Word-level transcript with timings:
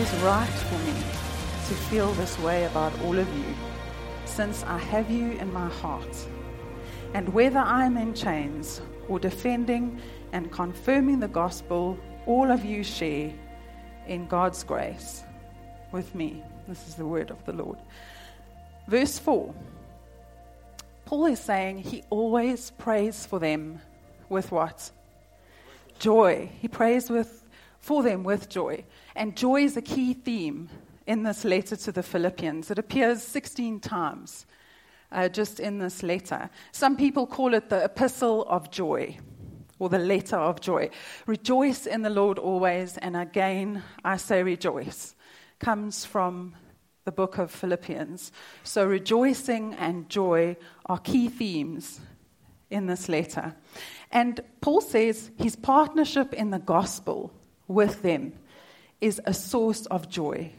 always 0.00 0.22
right 0.22 0.48
for 0.48 0.78
me 0.78 0.94
to 1.68 1.74
feel 1.90 2.10
this 2.12 2.38
way 2.38 2.64
about 2.64 2.90
all 3.02 3.18
of 3.18 3.28
you, 3.36 3.54
since 4.24 4.62
I 4.62 4.78
have 4.78 5.10
you 5.10 5.32
in 5.32 5.52
my 5.52 5.68
heart. 5.68 6.26
And 7.12 7.28
whether 7.34 7.58
I 7.58 7.84
am 7.84 7.98
in 7.98 8.14
chains 8.14 8.80
or 9.08 9.18
defending 9.18 10.00
and 10.32 10.50
confirming 10.50 11.20
the 11.20 11.28
gospel, 11.28 11.98
all 12.24 12.50
of 12.50 12.64
you 12.64 12.82
share 12.82 13.30
in 14.06 14.26
God's 14.26 14.64
grace 14.64 15.22
with 15.92 16.14
me. 16.14 16.42
This 16.66 16.88
is 16.88 16.94
the 16.94 17.04
word 17.04 17.30
of 17.30 17.44
the 17.44 17.52
Lord. 17.52 17.78
Verse 18.88 19.18
4 19.18 19.54
Paul 21.04 21.26
is 21.26 21.40
saying 21.40 21.76
he 21.76 22.04
always 22.08 22.70
prays 22.78 23.26
for 23.26 23.38
them 23.38 23.82
with 24.30 24.50
what? 24.50 24.90
Joy. 25.98 26.48
He 26.58 26.68
prays 26.68 27.10
with, 27.10 27.39
for 27.80 28.02
them 28.02 28.22
with 28.22 28.48
joy. 28.48 28.84
And 29.16 29.36
joy 29.36 29.64
is 29.64 29.76
a 29.76 29.82
key 29.82 30.14
theme 30.14 30.68
in 31.06 31.22
this 31.24 31.44
letter 31.44 31.76
to 31.76 31.92
the 31.92 32.02
Philippians. 32.02 32.70
It 32.70 32.78
appears 32.78 33.22
16 33.22 33.80
times 33.80 34.46
uh, 35.10 35.28
just 35.28 35.58
in 35.58 35.78
this 35.78 36.02
letter. 36.02 36.50
Some 36.72 36.96
people 36.96 37.26
call 37.26 37.54
it 37.54 37.68
the 37.68 37.84
epistle 37.84 38.44
of 38.44 38.70
joy 38.70 39.18
or 39.78 39.88
the 39.88 39.98
letter 39.98 40.36
of 40.36 40.60
joy. 40.60 40.90
Rejoice 41.26 41.86
in 41.86 42.02
the 42.02 42.10
Lord 42.10 42.38
always, 42.38 42.96
and 42.98 43.16
again 43.16 43.82
I 44.04 44.18
say 44.18 44.42
rejoice. 44.42 45.16
Comes 45.58 46.04
from 46.04 46.54
the 47.04 47.12
book 47.12 47.38
of 47.38 47.50
Philippians. 47.50 48.30
So 48.62 48.86
rejoicing 48.86 49.74
and 49.74 50.08
joy 50.08 50.56
are 50.86 50.98
key 50.98 51.28
themes 51.28 52.00
in 52.68 52.86
this 52.86 53.08
letter. 53.08 53.56
And 54.12 54.40
Paul 54.60 54.80
says 54.80 55.30
his 55.36 55.56
partnership 55.56 56.34
in 56.34 56.50
the 56.50 56.58
gospel 56.58 57.32
with 57.70 58.02
them 58.02 58.32
is 59.00 59.20
a 59.24 59.32
source 59.32 59.86
of 59.86 60.08
joy 60.08 60.52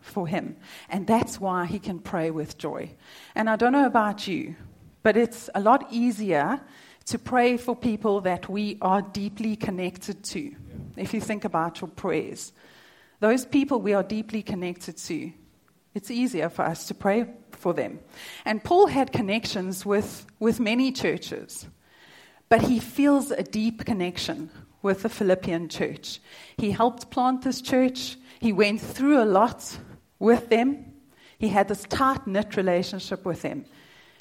for 0.00 0.26
him. 0.26 0.56
And 0.88 1.06
that's 1.06 1.40
why 1.40 1.66
he 1.66 1.78
can 1.78 1.98
pray 1.98 2.30
with 2.30 2.58
joy. 2.58 2.94
And 3.34 3.50
I 3.50 3.56
don't 3.56 3.72
know 3.72 3.86
about 3.86 4.28
you, 4.28 4.54
but 5.02 5.16
it's 5.16 5.50
a 5.54 5.60
lot 5.60 5.86
easier 5.90 6.60
to 7.06 7.18
pray 7.18 7.56
for 7.56 7.74
people 7.74 8.20
that 8.20 8.48
we 8.48 8.76
are 8.82 9.02
deeply 9.02 9.56
connected 9.56 10.22
to. 10.24 10.54
If 10.96 11.14
you 11.14 11.20
think 11.20 11.44
about 11.44 11.80
your 11.80 11.88
prayers, 11.88 12.52
those 13.20 13.44
people 13.46 13.80
we 13.80 13.94
are 13.94 14.02
deeply 14.02 14.42
connected 14.42 14.98
to, 14.98 15.32
it's 15.94 16.10
easier 16.10 16.48
for 16.50 16.62
us 16.62 16.86
to 16.88 16.94
pray 16.94 17.26
for 17.52 17.72
them. 17.72 17.98
And 18.44 18.62
Paul 18.62 18.86
had 18.86 19.10
connections 19.10 19.86
with, 19.86 20.26
with 20.38 20.60
many 20.60 20.92
churches, 20.92 21.66
but 22.48 22.62
he 22.62 22.78
feels 22.78 23.30
a 23.30 23.42
deep 23.42 23.84
connection 23.84 24.50
with 24.82 25.02
the 25.02 25.08
Philippian 25.08 25.68
church. 25.68 26.20
He 26.56 26.70
helped 26.70 27.10
plant 27.10 27.42
this 27.42 27.60
church, 27.60 28.16
he 28.40 28.52
went 28.52 28.80
through 28.80 29.22
a 29.22 29.24
lot 29.24 29.78
with 30.18 30.48
them. 30.48 30.84
He 31.38 31.48
had 31.48 31.68
this 31.68 31.84
tight 31.84 32.26
knit 32.26 32.56
relationship 32.56 33.24
with 33.24 33.42
them. 33.42 33.64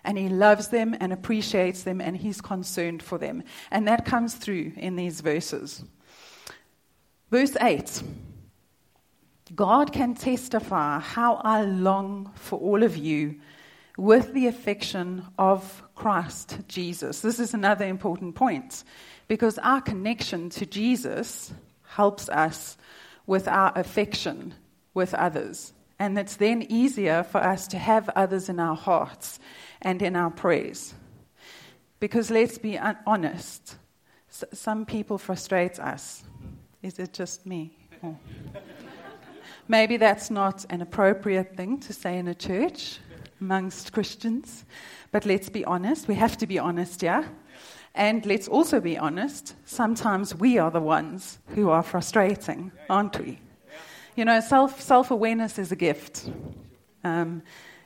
And 0.04 0.18
he 0.18 0.30
loves 0.30 0.70
them 0.70 0.96
and 1.00 1.12
appreciates 1.12 1.84
them 1.84 2.00
and 2.00 2.16
he's 2.16 2.40
concerned 2.40 3.04
for 3.04 3.18
them. 3.18 3.44
And 3.72 3.88
that 3.88 4.06
comes 4.06 4.36
through 4.36 4.74
in 4.78 4.96
these 4.96 5.22
verses. 5.22 5.84
Verse 7.30 7.56
8 7.60 8.02
God 9.56 9.94
can 9.94 10.14
testify 10.14 11.00
how 11.00 11.36
I 11.36 11.62
long 11.62 12.32
for 12.36 12.60
all 12.60 12.84
of 12.84 12.98
you 12.98 13.40
with 13.98 14.34
the 14.34 14.48
affection 14.48 15.26
of 15.38 15.84
Christ 15.96 16.60
Jesus. 16.68 17.22
This 17.22 17.40
is 17.40 17.54
another 17.54 17.86
important 17.86 18.36
point 18.36 18.84
because 19.28 19.58
our 19.60 19.82
connection 19.82 20.50
to 20.52 20.66
Jesus 20.66 21.54
helps 21.84 22.30
us 22.30 22.78
with 23.26 23.48
our 23.48 23.72
affection 23.76 24.54
with 24.94 25.14
others. 25.14 25.74
And 26.00 26.18
it's 26.18 26.36
then 26.36 26.66
easier 26.70 27.24
for 27.24 27.40
us 27.40 27.68
to 27.70 27.78
have 27.78 28.10
others 28.10 28.50
in 28.50 28.60
our 28.60 28.76
hearts 28.76 29.40
and 29.82 30.02
in 30.02 30.16
our 30.16 30.30
prayers. 30.30 30.94
Because 32.00 32.30
let's 32.30 32.58
be 32.58 32.80
honest, 33.06 33.76
some 34.30 34.86
people 34.86 35.18
frustrate 35.18 35.80
us. 35.80 36.24
Is 36.84 37.00
it 37.00 37.14
just 37.14 37.46
me? 37.46 37.76
Oh. 38.04 38.16
Maybe 39.68 39.98
that's 39.98 40.30
not 40.30 40.66
an 40.70 40.82
appropriate 40.82 41.58
thing 41.58 41.80
to 41.82 41.94
say 41.94 42.18
in 42.20 42.28
a 42.28 42.36
church 42.36 43.00
amongst 43.42 43.92
Christians, 43.92 44.64
but 45.12 45.26
let's 45.26 45.50
be 45.50 45.66
honest. 45.66 46.08
We 46.08 46.16
have 46.16 46.38
to 46.38 46.48
be 46.48 46.60
honest, 46.60 47.04
yeah? 47.04 47.26
And 47.98 48.24
let's 48.28 48.48
also 48.48 48.80
be 48.80 48.96
honest, 48.96 49.56
sometimes 49.66 50.36
we 50.36 50.60
are 50.60 50.70
the 50.70 50.80
ones 50.80 51.40
who 51.56 51.72
are 51.72 51.82
frustrating, 51.82 52.72
aren't 52.92 53.20
we? 53.20 53.40
You 54.16 54.24
know, 54.24 54.40
self 54.40 54.80
self 54.80 55.10
awareness 55.10 55.58
is 55.58 55.72
a 55.72 55.76
gift. 55.76 56.30
Um, 57.04 57.42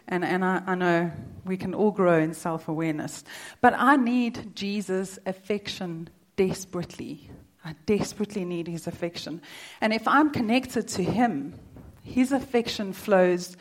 and, 0.09 0.25
and 0.25 0.43
I, 0.43 0.61
I 0.67 0.75
know 0.75 1.11
we 1.45 1.55
can 1.55 1.73
all 1.73 1.91
grow 1.91 2.19
in 2.19 2.33
self 2.33 2.67
awareness. 2.67 3.23
But 3.61 3.73
I 3.77 3.95
need 3.95 4.53
Jesus' 4.53 5.17
affection 5.25 6.09
desperately. 6.35 7.29
I 7.63 7.75
desperately 7.85 8.43
need 8.43 8.67
his 8.67 8.87
affection. 8.87 9.41
And 9.79 9.93
if 9.93 10.05
I'm 10.09 10.29
connected 10.29 10.89
to 10.89 11.03
him, 11.03 11.57
his 12.03 12.33
affection 12.33 12.91
flows 12.91 13.55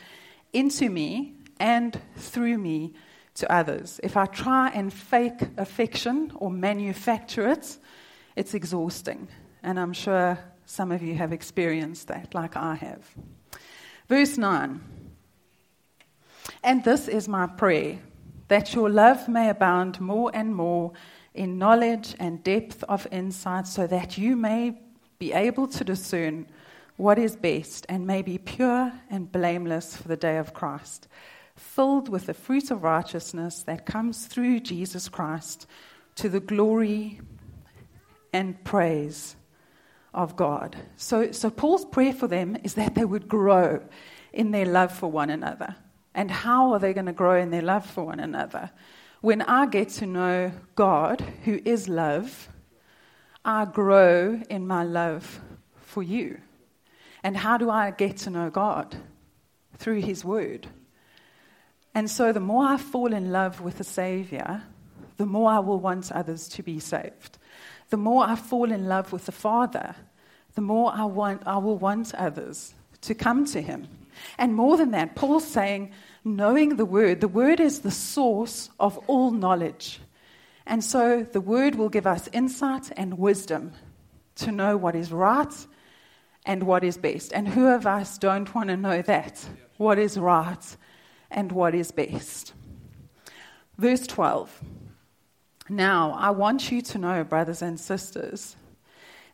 into 0.53 0.91
me 0.91 1.37
and 1.61 2.01
through 2.17 2.59
me 2.59 2.95
to 3.35 3.53
others. 3.53 4.01
If 4.03 4.17
I 4.17 4.27
try 4.27 4.69
and 4.71 4.93
fake 4.93 5.41
affection 5.57 6.33
or 6.37 6.51
manufacture 6.51 7.49
it, 7.49 7.79
it's 8.37 8.55
exhausting. 8.55 9.29
And 9.63 9.79
I'm 9.79 9.93
sure 9.93 10.39
some 10.67 10.93
of 10.93 11.03
you 11.03 11.15
have 11.15 11.33
experienced 11.33 12.09
that, 12.09 12.35
like 12.35 12.57
I 12.57 12.75
have. 12.75 13.05
Verse 14.09 14.39
9. 14.39 14.81
And 16.63 16.85
this 16.85 17.09
is 17.09 17.29
my 17.29 17.47
prayer 17.47 17.99
that 18.49 18.75
your 18.75 18.91
love 18.91 19.29
may 19.29 19.49
abound 19.49 20.01
more 20.01 20.31
and 20.35 20.55
more 20.55 20.93
in 21.35 21.59
knowledge 21.59 22.17
and 22.19 22.43
depth 22.43 22.83
of 22.89 23.07
insight, 23.13 23.67
so 23.69 23.87
that 23.87 24.19
you 24.19 24.35
may 24.35 24.77
be 25.19 25.33
able 25.33 25.69
to 25.69 25.85
discern 25.85 26.47
what 26.97 27.19
is 27.19 27.37
best 27.37 27.87
and 27.89 28.07
may 28.07 28.21
be 28.23 28.37
pure 28.37 28.93
and 29.09 29.31
blameless 29.31 29.97
for 29.97 30.09
the 30.09 30.17
day 30.17 30.37
of 30.39 30.53
Christ, 30.53 31.07
filled 31.61 32.09
with 32.09 32.27
the 32.27 32.35
fruit 32.35 32.71
of 32.71 32.83
righteousness 32.83 33.63
that 33.63 33.87
comes 33.87 34.27
through 34.27 34.61
Jesus 34.61 35.09
Christ 35.09 35.67
to 36.17 36.29
the 36.29 36.41
glory 36.41 37.21
and 38.33 38.63
praise 38.65 39.37
of 40.13 40.37
God. 40.37 40.77
So, 40.97 41.33
so 41.33 41.51
Paul's 41.51 41.85
prayer 41.85 42.13
for 42.13 42.27
them 42.27 42.57
is 42.65 42.75
that 42.75 42.95
they 42.95 43.05
would 43.05 43.29
grow 43.29 43.83
in 44.33 44.51
their 44.51 44.67
love 44.67 44.93
for 44.93 45.11
one 45.11 45.31
another. 45.31 45.77
And 46.15 46.31
how 46.31 46.73
are 46.73 46.79
they 46.79 46.93
going 46.93 47.07
to 47.07 47.13
grow 47.13 47.41
in 47.41 47.51
their 47.51 47.63
love 47.63 47.87
for 47.87 48.05
one 48.05 48.21
another? 48.21 48.71
When 49.21 49.43
I 49.43 49.67
get 49.67 49.91
to 49.91 50.07
know 50.07 50.53
God, 50.75 51.21
who 51.45 51.61
is 51.65 51.89
love, 51.89 52.49
I 53.45 53.65
grow 53.67 54.41
in 54.49 54.67
my 54.67 54.83
love 54.83 55.41
for 55.77 56.03
you. 56.03 56.41
And 57.23 57.37
how 57.37 57.59
do 57.59 57.71
I 57.71 57.91
get 57.91 58.17
to 58.19 58.31
know 58.31 58.51
God? 58.51 58.97
Through 59.79 60.01
His 60.01 60.25
Word. 60.25 60.67
And 61.95 62.11
so 62.11 62.33
the 62.33 62.41
more 62.41 62.65
I 62.65 62.77
fall 62.77 63.13
in 63.13 63.33
love 63.33 63.61
with 63.61 63.79
the 63.79 63.85
Savior, 63.85 64.63
the 65.17 65.27
more 65.27 65.51
I 65.51 65.59
will 65.59 65.79
want 65.79 66.11
others 66.13 66.49
to 66.51 66.63
be 66.63 66.79
saved. 66.79 67.39
The 67.91 67.97
more 67.97 68.25
I 68.25 68.37
fall 68.37 68.71
in 68.71 68.87
love 68.87 69.13
with 69.13 69.27
the 69.27 69.33
Father, 69.33 69.95
the 70.55 70.61
more 70.61 70.93
I, 70.95 71.05
want, 71.05 71.43
I 71.47 71.59
will 71.59 71.77
want 71.77 72.15
others 72.15 72.75
to 73.03 73.15
come 73.15 73.45
to 73.47 73.61
Him. 73.61 73.89
And 74.39 74.55
more 74.55 74.77
than 74.77 74.93
that, 74.93 75.17
Paul's 75.17 75.47
saying, 75.47 75.93
knowing 76.25 76.77
the 76.77 76.85
Word, 76.85 77.21
the 77.21 77.29
Word 77.29 77.61
is 77.61 77.81
the 77.81 77.91
source 77.91 78.71
of 78.79 78.99
all 79.09 79.31
knowledge. 79.31 80.01
And 80.67 80.85
so 80.85 81.23
the 81.23 81.41
Word 81.41 81.75
will 81.75 81.89
give 81.89 82.07
us 82.07 82.29
insight 82.33 82.93
and 82.97 83.19
wisdom 83.19 83.73
to 84.37 84.53
know 84.53 84.77
what 84.77 84.95
is 84.95 85.11
right 85.11 85.67
and 86.47 86.63
what 86.63 86.85
is 86.85 86.97
best. 86.97 87.33
And 87.33 87.49
who 87.49 87.67
of 87.67 87.87
us 87.87 88.19
don't 88.19 88.55
want 88.55 88.69
to 88.69 88.77
know 88.77 89.03
that? 89.03 89.45
What 89.77 89.99
is 89.99 90.17
right 90.17 90.77
and 91.31 91.53
what 91.53 91.75
is 91.75 91.91
best? 91.91 92.53
Verse 93.79 94.07
12. 94.07 94.63
Now, 95.69 96.13
I 96.19 96.31
want 96.31 96.71
you 96.71 96.83
to 96.83 96.99
know, 96.99 97.25
brothers 97.25 97.63
and 97.63 97.79
sisters, 97.79 98.57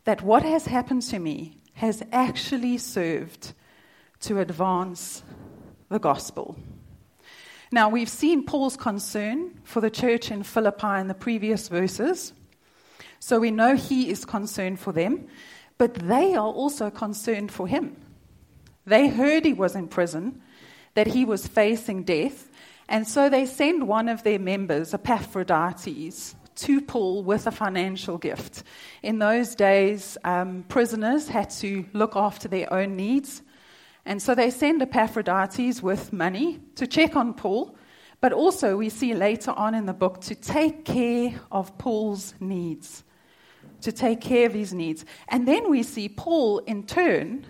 that 0.05 0.23
what 0.23 0.43
has 0.43 0.67
happened 0.67 1.03
to 1.03 1.19
me 1.19 1.57
has 1.75 2.03
actually 2.13 2.79
served 2.79 3.53
to 4.21 4.41
advance 4.41 5.23
the 5.89 5.99
gospel. 5.99 6.57
Now, 7.73 7.89
we've 7.89 8.09
seen 8.09 8.45
Paul's 8.45 8.77
concern 8.77 9.61
for 9.65 9.81
the 9.81 9.91
church 9.91 10.31
in 10.31 10.43
Philippi 10.43 11.01
in 11.01 11.09
the 11.09 11.15
previous 11.15 11.69
verses. 11.69 12.33
So 13.19 13.41
we 13.41 13.51
know 13.51 13.75
he 13.75 14.11
is 14.11 14.25
concerned 14.25 14.79
for 14.79 14.93
them, 14.93 15.27
but 15.79 15.95
they 15.95 16.35
are 16.35 16.53
also 16.53 16.91
concerned 16.91 17.51
for 17.51 17.67
him. 17.67 17.97
They 18.85 19.09
heard 19.09 19.45
he 19.45 19.53
was 19.53 19.75
in 19.75 19.89
prison, 19.89 20.43
that 20.97 21.07
he 21.07 21.25
was 21.25 21.47
facing 21.47 22.05
death, 22.05 22.51
and 22.89 23.07
so 23.07 23.29
they 23.29 23.47
send 23.47 23.87
one 23.87 24.09
of 24.09 24.23
their 24.23 24.39
members, 24.39 24.95
Epaphroditus, 24.95 26.35
to 26.55 26.81
Paul 26.81 27.23
with 27.23 27.47
a 27.47 27.51
financial 27.51 28.17
gift. 28.17 28.63
In 29.03 29.19
those 29.19 29.55
days, 29.55 30.17
um, 30.25 30.65
prisoners 30.69 31.29
had 31.29 31.51
to 31.61 31.85
look 31.93 32.17
after 32.17 32.49
their 32.49 32.73
own 32.73 32.97
needs, 32.97 33.43
And 34.07 34.23
so 34.23 34.37
they 34.37 34.51
send 34.51 34.81
Epaphroditus 34.81 35.83
with 35.83 36.13
money 36.13 36.61
to 36.77 36.87
check 36.87 37.17
on 37.17 37.35
Paul, 37.35 37.77
but 38.21 38.33
also 38.33 38.77
we 38.77 38.89
see 38.89 39.13
later 39.15 39.51
on 39.51 39.75
in 39.75 39.87
the 39.87 39.93
book 39.93 40.21
to 40.23 40.35
take 40.37 40.85
care 40.85 41.35
of 41.51 41.77
Paul's 41.77 42.33
needs, 42.39 43.03
to 43.81 43.91
take 43.91 44.21
care 44.21 44.47
of 44.47 44.55
his 44.55 44.73
needs. 44.73 45.05
And 45.29 45.47
then 45.47 45.69
we 45.69 45.83
see 45.83 46.09
Paul, 46.09 46.59
in 46.61 46.85
turn, 46.85 47.47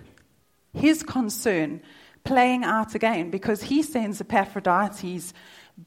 his 0.73 1.03
concern 1.03 1.83
playing 2.27 2.65
out 2.65 2.95
again 2.95 3.31
because 3.31 3.63
he 3.63 3.83
sends 3.83 4.21
Epaphroditus 4.21 5.33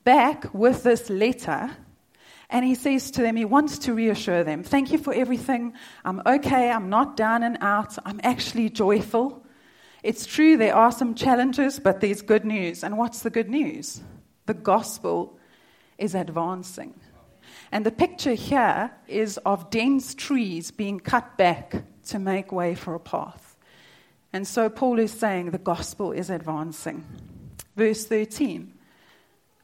back 0.03 0.53
with 0.53 0.83
this 0.83 1.09
letter. 1.09 1.69
And 2.49 2.65
he 2.65 2.73
says 2.73 3.11
to 3.11 3.21
them, 3.21 3.35
he 3.35 3.45
wants 3.45 3.77
to 3.79 3.93
reassure 3.93 4.43
them, 4.43 4.63
Thank 4.63 4.91
you 4.91 4.97
for 4.97 5.13
everything. 5.13 5.73
I'm 6.03 6.21
okay. 6.25 6.71
I'm 6.71 6.89
not 6.89 7.15
down 7.15 7.43
and 7.43 7.57
out. 7.61 7.95
I'm 8.05 8.19
actually 8.23 8.69
joyful. 8.69 9.45
It's 10.01 10.25
true, 10.25 10.55
there 10.55 10.75
are 10.75 10.91
some 10.91 11.13
challenges, 11.13 11.79
but 11.79 11.99
there's 11.99 12.21
good 12.21 12.45
news. 12.45 12.83
And 12.83 12.97
what's 12.97 13.21
the 13.21 13.29
good 13.29 13.49
news? 13.49 14.01
The 14.45 14.53
gospel 14.53 15.37
is 15.97 16.15
advancing. 16.15 16.99
And 17.71 17.85
the 17.85 17.91
picture 17.91 18.33
here 18.33 18.91
is 19.07 19.37
of 19.39 19.69
dense 19.69 20.15
trees 20.15 20.71
being 20.71 20.99
cut 20.99 21.37
back 21.37 21.83
to 22.07 22.19
make 22.19 22.51
way 22.51 22.75
for 22.75 22.95
a 22.95 22.99
path. 22.99 23.48
And 24.31 24.47
so 24.47 24.69
Paul 24.69 24.99
is 24.99 25.11
saying 25.11 25.51
the 25.51 25.57
gospel 25.57 26.11
is 26.11 26.29
advancing. 26.29 27.03
Verse 27.75 28.05
13 28.05 28.73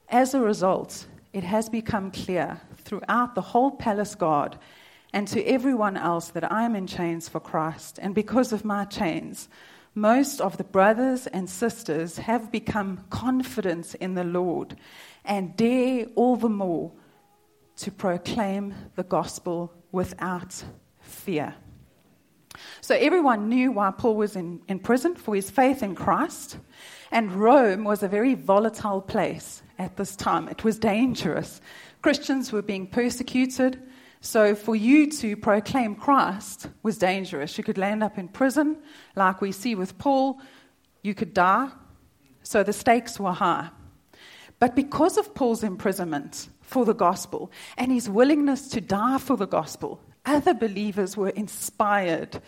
As 0.10 0.34
a 0.34 0.42
result, 0.42 1.08
it 1.34 1.44
has 1.44 1.70
become 1.70 2.12
clear 2.12 2.62
throughout 2.78 3.36
the 3.36 3.42
whole 3.42 3.72
palace 3.72 4.16
guard 4.16 4.58
and 5.14 5.28
to 5.28 5.44
everyone 5.46 5.98
else 5.98 6.30
that 6.30 6.52
I 6.52 6.64
am 6.64 6.76
in 6.76 6.88
chains 6.88 7.30
for 7.30 7.40
Christ. 7.40 8.00
And 8.02 8.16
because 8.16 8.52
of 8.52 8.66
my 8.66 8.86
chains, 8.86 9.48
most 9.94 10.42
of 10.42 10.58
the 10.58 10.64
brothers 10.64 11.26
and 11.28 11.50
sisters 11.50 12.18
have 12.18 12.52
become 12.52 13.06
confident 13.10 13.96
in 13.96 14.16
the 14.16 14.26
Lord 14.26 14.76
and 15.24 15.56
dare 15.56 16.08
all 16.16 16.36
the 16.36 16.50
more 16.50 16.92
to 17.78 17.92
proclaim 17.92 18.74
the 18.96 19.04
gospel 19.04 19.74
without 19.92 20.64
fear. 21.00 21.56
So 22.86 22.94
everyone 22.94 23.50
knew 23.50 23.72
why 23.72 23.90
Paul 23.90 24.16
was 24.16 24.36
in, 24.36 24.62
in 24.68 24.78
prison 24.78 25.16
for 25.16 25.34
his 25.34 25.50
faith 25.50 25.82
in 25.82 25.96
Christ. 25.96 26.60
And 27.12 27.32
Rome 27.32 27.84
was 27.84 28.04
a 28.04 28.08
very 28.08 28.36
volatile 28.36 29.02
place 29.02 29.64
at 29.80 29.98
this 29.98 30.16
time. 30.16 30.48
It 30.50 30.64
was 30.64 30.78
dangerous. 30.78 31.62
Christians 32.04 32.52
were 32.52 32.62
being 32.62 32.86
persecuted. 32.86 33.82
So, 34.22 34.54
for 34.54 34.76
you 34.76 35.10
to 35.14 35.36
proclaim 35.36 35.96
Christ 35.96 36.68
was 36.84 37.00
dangerous. 37.00 37.58
You 37.58 37.64
could 37.64 37.80
land 37.80 38.04
up 38.04 38.20
in 38.20 38.28
prison, 38.28 38.78
like 39.16 39.42
we 39.42 39.52
see 39.52 39.74
with 39.74 39.98
Paul. 39.98 40.40
You 41.02 41.16
could 41.16 41.34
die. 41.34 41.70
So, 42.44 42.62
the 42.62 42.72
stakes 42.72 43.20
were 43.20 43.32
high. 43.32 43.70
But 44.60 44.76
because 44.76 45.18
of 45.18 45.34
Paul's 45.34 45.64
imprisonment 45.64 46.50
for 46.62 46.86
the 46.86 46.94
gospel 46.94 47.52
and 47.80 47.92
his 47.92 48.08
willingness 48.08 48.68
to 48.70 48.80
die 48.80 49.18
for 49.18 49.38
the 49.38 49.48
gospel, 49.48 50.02
other 50.24 50.54
believers 50.54 51.18
were 51.18 51.30
inspired 51.30 52.42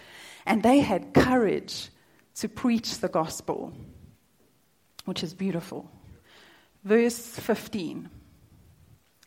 and 0.48 0.64
they 0.64 0.80
had 0.80 1.14
courage 1.14 1.90
to 2.36 2.50
preach 2.50 3.00
the 3.00 3.10
gospel, 3.10 3.74
which 5.06 5.24
is 5.24 5.34
beautiful. 5.34 5.92
Verse 6.84 7.20
15 7.20 8.10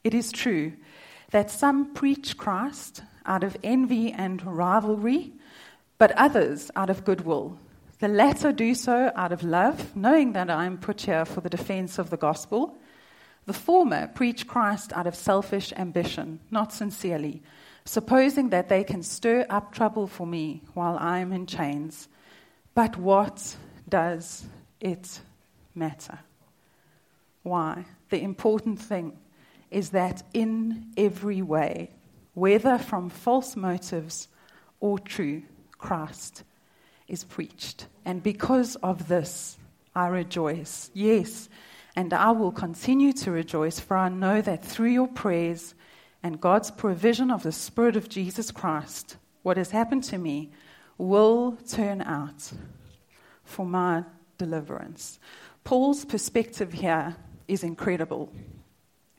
It 0.02 0.14
is 0.14 0.32
true 0.32 0.72
that 1.30 1.50
some 1.50 1.94
preach 1.94 2.36
Christ 2.36 3.02
out 3.26 3.44
of 3.44 3.56
envy 3.62 4.12
and 4.12 4.44
rivalry, 4.44 5.32
but 5.98 6.12
others 6.12 6.70
out 6.74 6.90
of 6.90 7.04
goodwill. 7.04 7.58
The 7.98 8.08
latter 8.08 8.50
do 8.50 8.74
so 8.74 9.12
out 9.14 9.30
of 9.30 9.42
love, 9.42 9.94
knowing 9.94 10.32
that 10.32 10.48
I 10.48 10.64
am 10.64 10.78
put 10.78 11.02
here 11.02 11.26
for 11.26 11.42
the 11.42 11.50
defense 11.50 11.98
of 11.98 12.08
the 12.08 12.16
gospel. 12.16 12.78
The 13.44 13.52
former 13.52 14.06
preach 14.08 14.46
Christ 14.46 14.92
out 14.94 15.06
of 15.06 15.14
selfish 15.14 15.72
ambition, 15.76 16.40
not 16.50 16.72
sincerely, 16.72 17.42
supposing 17.84 18.50
that 18.50 18.68
they 18.68 18.84
can 18.84 19.02
stir 19.02 19.46
up 19.48 19.72
trouble 19.72 20.06
for 20.06 20.26
me 20.26 20.62
while 20.74 20.96
I 20.98 21.18
am 21.18 21.32
in 21.32 21.46
chains. 21.46 22.08
But 22.74 22.96
what 22.96 23.56
does 23.88 24.46
it 24.80 25.20
matter? 25.74 26.18
Why? 27.42 27.84
The 28.10 28.22
important 28.22 28.80
thing 28.80 29.18
is 29.70 29.90
that 29.90 30.22
in 30.34 30.92
every 30.96 31.42
way, 31.42 31.90
whether 32.34 32.78
from 32.78 33.08
false 33.08 33.56
motives 33.56 34.28
or 34.80 34.98
true, 34.98 35.42
Christ 35.78 36.42
is 37.08 37.24
preached. 37.24 37.86
And 38.04 38.22
because 38.22 38.76
of 38.76 39.08
this, 39.08 39.58
I 39.94 40.08
rejoice. 40.08 40.90
Yes, 40.94 41.48
and 41.96 42.12
I 42.12 42.30
will 42.30 42.52
continue 42.52 43.12
to 43.14 43.30
rejoice, 43.30 43.80
for 43.80 43.96
I 43.96 44.08
know 44.08 44.40
that 44.40 44.64
through 44.64 44.90
your 44.90 45.08
prayers 45.08 45.74
and 46.22 46.40
God's 46.40 46.70
provision 46.70 47.30
of 47.30 47.42
the 47.42 47.52
Spirit 47.52 47.96
of 47.96 48.08
Jesus 48.08 48.50
Christ, 48.50 49.16
what 49.42 49.56
has 49.56 49.70
happened 49.70 50.04
to 50.04 50.18
me 50.18 50.50
will 50.98 51.56
turn 51.68 52.02
out 52.02 52.52
for 53.44 53.64
my 53.64 54.04
deliverance. 54.36 55.18
Paul's 55.64 56.04
perspective 56.04 56.72
here 56.72 57.16
is 57.48 57.64
incredible. 57.64 58.32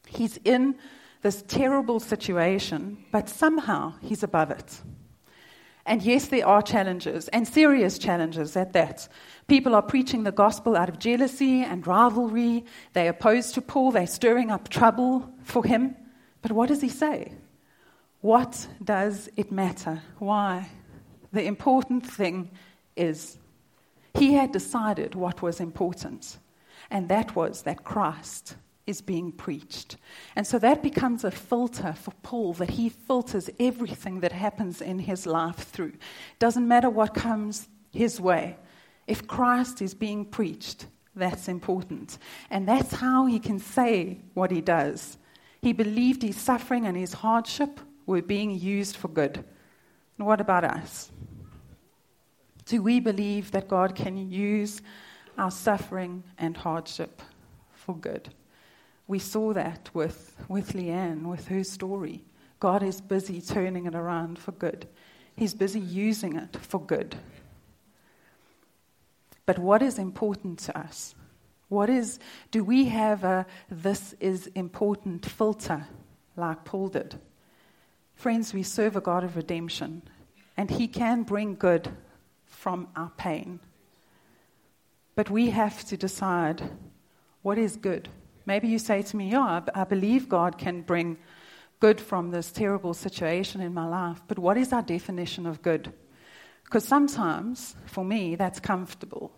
He's 0.07 0.38
in 0.44 0.75
this 1.21 1.44
terrible 1.48 2.00
situation, 2.00 3.03
but 3.12 3.30
somehow 3.30 3.94
he's 4.01 4.24
above 4.24 4.51
it. 4.51 4.81
And 5.86 6.03
yes, 6.03 6.27
there 6.27 6.48
are 6.48 6.62
challenges, 6.62 7.27
and 7.30 7.48
serious 7.48 7.98
challenges 7.98 8.56
at 8.56 8.74
that. 8.74 9.07
People 9.48 9.74
are 9.74 9.81
preaching 9.81 10.24
the 10.24 10.31
gospel 10.31 10.75
out 10.75 10.89
of 10.89 11.00
jealousy 11.00 11.63
and 11.63 11.86
rivalry. 11.86 12.65
They're 12.94 13.09
opposed 13.09 13.56
to 13.56 13.62
Paul, 13.62 13.92
they're 13.92 14.07
stirring 14.07 14.51
up 14.51 14.69
trouble 14.69 15.33
for 15.44 15.63
him. 15.63 15.95
But 16.41 16.51
what 16.51 16.69
does 16.69 16.81
he 16.81 16.89
say? 16.89 17.33
What 18.21 18.67
does 18.83 19.29
it 19.35 19.51
matter? 19.51 20.01
Why? 20.19 20.69
The 21.33 21.43
important 21.43 22.05
thing 22.05 22.51
is 22.95 23.38
he 24.13 24.33
had 24.33 24.51
decided 24.51 25.15
what 25.15 25.41
was 25.41 25.59
important, 25.59 26.38
and 26.89 27.09
that 27.09 27.35
was 27.35 27.63
that 27.63 27.83
Christ 27.83 28.55
is 28.85 29.01
being 29.01 29.31
preached. 29.31 29.97
And 30.35 30.45
so 30.45 30.59
that 30.59 30.83
becomes 30.83 31.23
a 31.23 31.31
filter 31.31 31.93
for 31.93 32.11
Paul 32.23 32.53
that 32.53 32.71
he 32.71 32.89
filters 32.89 33.50
everything 33.60 34.19
that 34.19 34.31
happens 34.31 34.81
in 34.81 35.00
his 35.00 35.25
life 35.25 35.57
through. 35.57 35.93
Doesn't 36.39 36.67
matter 36.67 36.89
what 36.89 37.13
comes 37.13 37.69
his 37.91 38.19
way. 38.19 38.57
If 39.07 39.27
Christ 39.27 39.81
is 39.81 39.93
being 39.93 40.25
preached, 40.25 40.88
that's 41.15 41.48
important. 41.48 42.17
And 42.50 42.67
that's 42.67 42.93
how 42.93 43.25
he 43.25 43.39
can 43.39 43.60
say 43.60 44.19
what 44.33 44.51
he 44.51 44.62
does. 44.62 45.17
He 45.62 45.74
believed 45.74 46.24
his 46.24 46.38
suffering 46.38 46.86
and 46.86 46.98
his 46.98 47.13
hardship 47.13 47.80
were 48.06 48.22
being 48.22 48.51
used 48.51 48.96
for 48.96 49.08
good. 49.08 49.44
And 50.18 50.27
what 50.27 50.41
about 50.41 50.63
us? 50.63 51.12
Do 52.65 52.82
we 52.82 53.00
believe 53.00 53.51
that 53.51 53.68
God 53.68 53.96
can 53.96 54.18
use 54.32 54.82
our 55.38 55.51
suffering 55.51 56.24
and 56.38 56.58
hardship 56.58 57.22
for 57.72 57.96
good? 57.96 58.34
We 59.08 59.20
saw 59.20 59.53
that 59.53 59.89
with, 59.94 60.36
with 60.48 60.74
Leanne, 60.74 61.24
with 61.25 61.48
her 61.48 61.63
story. 61.63 62.24
God 62.60 62.82
is 62.84 63.01
busy 63.01 63.41
turning 63.41 63.86
it 63.86 63.96
around 63.96 64.39
for 64.39 64.51
good, 64.53 64.88
He's 65.36 65.53
busy 65.53 65.80
using 65.80 66.36
it 66.36 66.56
for 66.58 66.80
good. 66.80 67.15
But 69.46 69.58
what 69.58 69.82
is 69.82 69.98
important 69.98 70.60
to 70.60 70.77
us? 70.77 71.15
What 71.72 71.90
is, 71.90 72.20
do 72.51 72.63
we 72.63 72.86
have 72.86 73.24
a 73.24 73.46
this 73.70 74.13
is 74.20 74.48
important 74.56 75.25
filter 75.25 75.88
like 76.36 76.66
Paul 76.66 76.90
did? 76.90 77.16
Friends, 78.13 78.54
we 78.54 78.62
serve 78.63 78.96
a 78.96 79.01
God 79.01 79.24
of 79.24 79.38
redemption, 79.38 80.01
and 80.58 80.70
He 80.70 80.88
can 80.88 81.24
bring 81.24 81.56
good 81.56 81.90
from 82.46 82.90
our 82.96 83.12
pain. 83.16 83.62
But 85.16 85.30
we 85.30 85.51
have 85.51 85.86
to 85.86 85.96
decide 85.98 86.62
what 87.42 87.58
is 87.58 87.78
good 87.78 88.10
Maybe 88.46 88.68
you 88.68 88.80
say 88.80 89.01
to 89.01 89.18
me, 89.18 89.30
Yeah, 89.30 89.62
I 89.74 89.84
believe 89.84 90.28
God 90.28 90.58
can 90.58 90.82
bring 90.82 91.18
good 91.80 92.00
from 92.00 92.32
this 92.32 92.51
terrible 92.51 92.94
situation 92.94 93.62
in 93.62 93.74
my 93.74 93.88
life, 93.88 94.22
but 94.28 94.40
what 94.40 94.58
is 94.58 94.72
our 94.72 94.82
definition 94.82 95.46
of 95.46 95.62
good? 95.62 95.94
Because 96.63 96.86
sometimes, 96.86 97.75
for 97.86 98.06
me, 98.06 98.36
that's 98.36 98.60
comfortable 98.60 99.32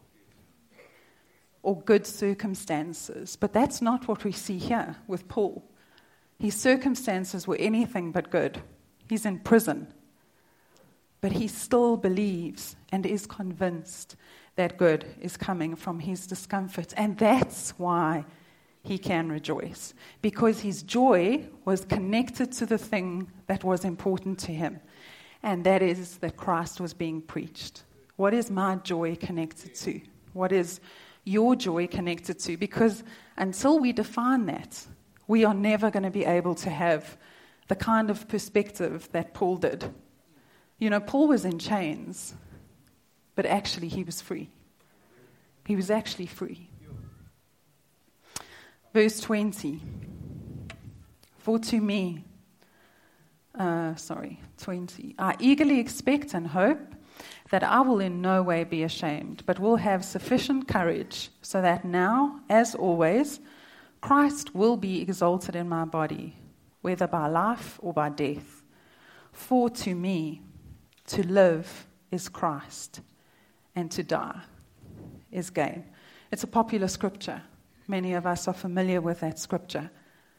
or 1.64 1.82
good 1.82 2.06
circumstances, 2.06 3.38
but 3.38 3.54
that's 3.54 3.82
not 3.82 4.08
what 4.08 4.24
we 4.24 4.32
see 4.32 4.58
here 4.58 4.98
with 5.08 5.28
Paul. 5.30 5.64
His 6.38 6.56
circumstances 6.56 7.48
were 7.48 7.56
anything 7.56 8.12
but 8.12 8.30
good. 8.30 8.62
He's 9.10 9.26
in 9.26 9.40
prison, 9.40 9.88
but 11.22 11.32
he 11.32 11.48
still 11.48 11.96
believes 11.96 12.76
and 12.92 13.06
is 13.06 13.26
convinced 13.26 14.18
that 14.56 14.78
good 14.78 15.06
is 15.22 15.38
coming 15.38 15.76
from 15.76 16.00
his 16.00 16.28
discomfort, 16.28 16.94
and 16.98 17.18
that's 17.18 17.72
why 17.80 18.26
he 18.84 18.98
can 18.98 19.32
rejoice 19.32 19.94
because 20.22 20.60
his 20.60 20.84
joy 20.84 21.48
was 21.64 21.86
connected 21.86 22.52
to 22.52 22.66
the 22.66 22.78
thing 22.78 23.32
that 23.48 23.64
was 23.64 23.86
important 23.86 24.38
to 24.40 24.52
him, 24.52 24.82
and 25.42 25.64
that 25.64 25.82
is 25.82 26.18
that 26.18 26.36
Christ 26.36 26.82
was 26.82 26.94
being 26.94 27.22
preached. 27.22 27.84
What 28.18 28.34
is 28.34 28.52
my 28.52 28.76
joy 28.76 29.16
connected 29.16 29.74
to? 29.76 30.02
What 30.34 30.52
is 30.52 30.82
your 31.24 31.56
joy 31.56 31.88
connected 31.88 32.40
to? 32.40 32.58
Because 32.58 33.04
until 33.38 33.80
we 33.80 33.94
define 33.94 34.46
that, 34.48 34.86
we 35.28 35.46
are 35.46 35.54
never 35.54 35.90
going 35.90 36.04
to 36.04 36.12
be 36.12 36.26
able 36.26 36.56
to 36.56 36.70
have 36.70 37.18
the 37.68 37.76
kind 37.76 38.10
of 38.10 38.28
perspective 38.28 39.10
that 39.12 39.34
Paul 39.34 39.58
did. 39.58 39.94
You 40.80 40.90
know, 40.90 41.00
Paul 41.00 41.28
was 41.30 41.46
in 41.46 41.60
chains, 41.60 42.34
but 43.36 43.46
actually 43.46 43.88
he 43.88 44.04
was 44.04 44.22
free. 44.22 44.50
He 45.66 45.76
was 45.76 45.90
actually 45.90 46.26
free. 46.28 46.70
Verse 48.94 49.20
20 49.22 49.82
For 51.40 51.58
to 51.58 51.80
me, 51.80 52.26
uh, 53.58 53.96
sorry, 53.96 54.40
20, 54.58 55.16
I 55.18 55.36
eagerly 55.40 55.80
expect 55.80 56.34
and 56.34 56.48
hope 56.48 56.93
that 57.54 57.62
I 57.62 57.82
will 57.82 58.00
in 58.00 58.20
no 58.20 58.42
way 58.42 58.64
be 58.64 58.82
ashamed, 58.82 59.44
but 59.46 59.60
will 59.60 59.76
have 59.76 60.04
sufficient 60.04 60.68
courage, 60.68 61.30
so 61.44 61.62
that 61.62 61.86
now, 61.86 62.40
as 62.50 62.74
always, 62.74 63.40
Christ 64.02 64.56
will 64.56 64.76
be 64.76 65.04
exalted 65.04 65.56
in 65.56 65.70
my 65.70 65.86
body, 65.86 66.36
whether 66.82 67.06
by 67.06 67.28
life 67.28 67.78
or 67.84 67.94
by 67.94 68.10
death. 68.10 68.64
For 69.32 69.70
to 69.70 69.94
me, 69.94 70.42
to 71.06 71.28
live 71.28 71.86
is 72.10 72.28
Christ, 72.28 73.02
and 73.76 73.92
to 73.92 74.02
die 74.02 74.42
is 75.32 75.52
gain. 75.52 75.86
It's 76.32 76.44
a 76.44 76.48
popular 76.48 76.88
scripture. 76.88 77.44
Many 77.88 78.14
of 78.14 78.26
us 78.26 78.48
are 78.48 78.56
familiar 78.56 79.00
with 79.00 79.20
that 79.20 79.38
scripture. 79.38 79.92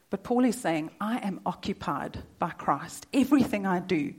But 0.09 0.25
Paul 0.25 0.43
is 0.43 0.59
saying, 0.59 0.91
I 0.99 1.19
am 1.19 1.39
occupied 1.45 2.21
by 2.39 2.49
Christ. 2.49 3.07
Everything 3.13 3.65
I 3.65 3.79
do 3.79 4.13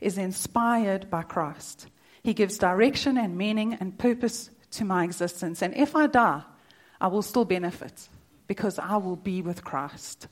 is 0.00 0.16
inspired 0.16 1.10
by 1.10 1.24
Christ. 1.24 1.88
He 2.22 2.34
gives 2.34 2.58
direction 2.58 3.16
and 3.16 3.36
meaning 3.36 3.74
and 3.74 3.98
purpose 3.98 4.50
to 4.72 4.84
my 4.84 5.04
existence. 5.04 5.62
And 5.62 5.74
if 5.76 5.96
I 5.96 6.06
die, 6.06 6.42
I 7.00 7.06
will 7.08 7.22
still 7.22 7.44
benefit 7.44 8.08
because 8.46 8.78
I 8.78 8.96
will 8.96 9.16
be 9.16 9.42
with 9.42 9.64
Christ. 9.64 10.28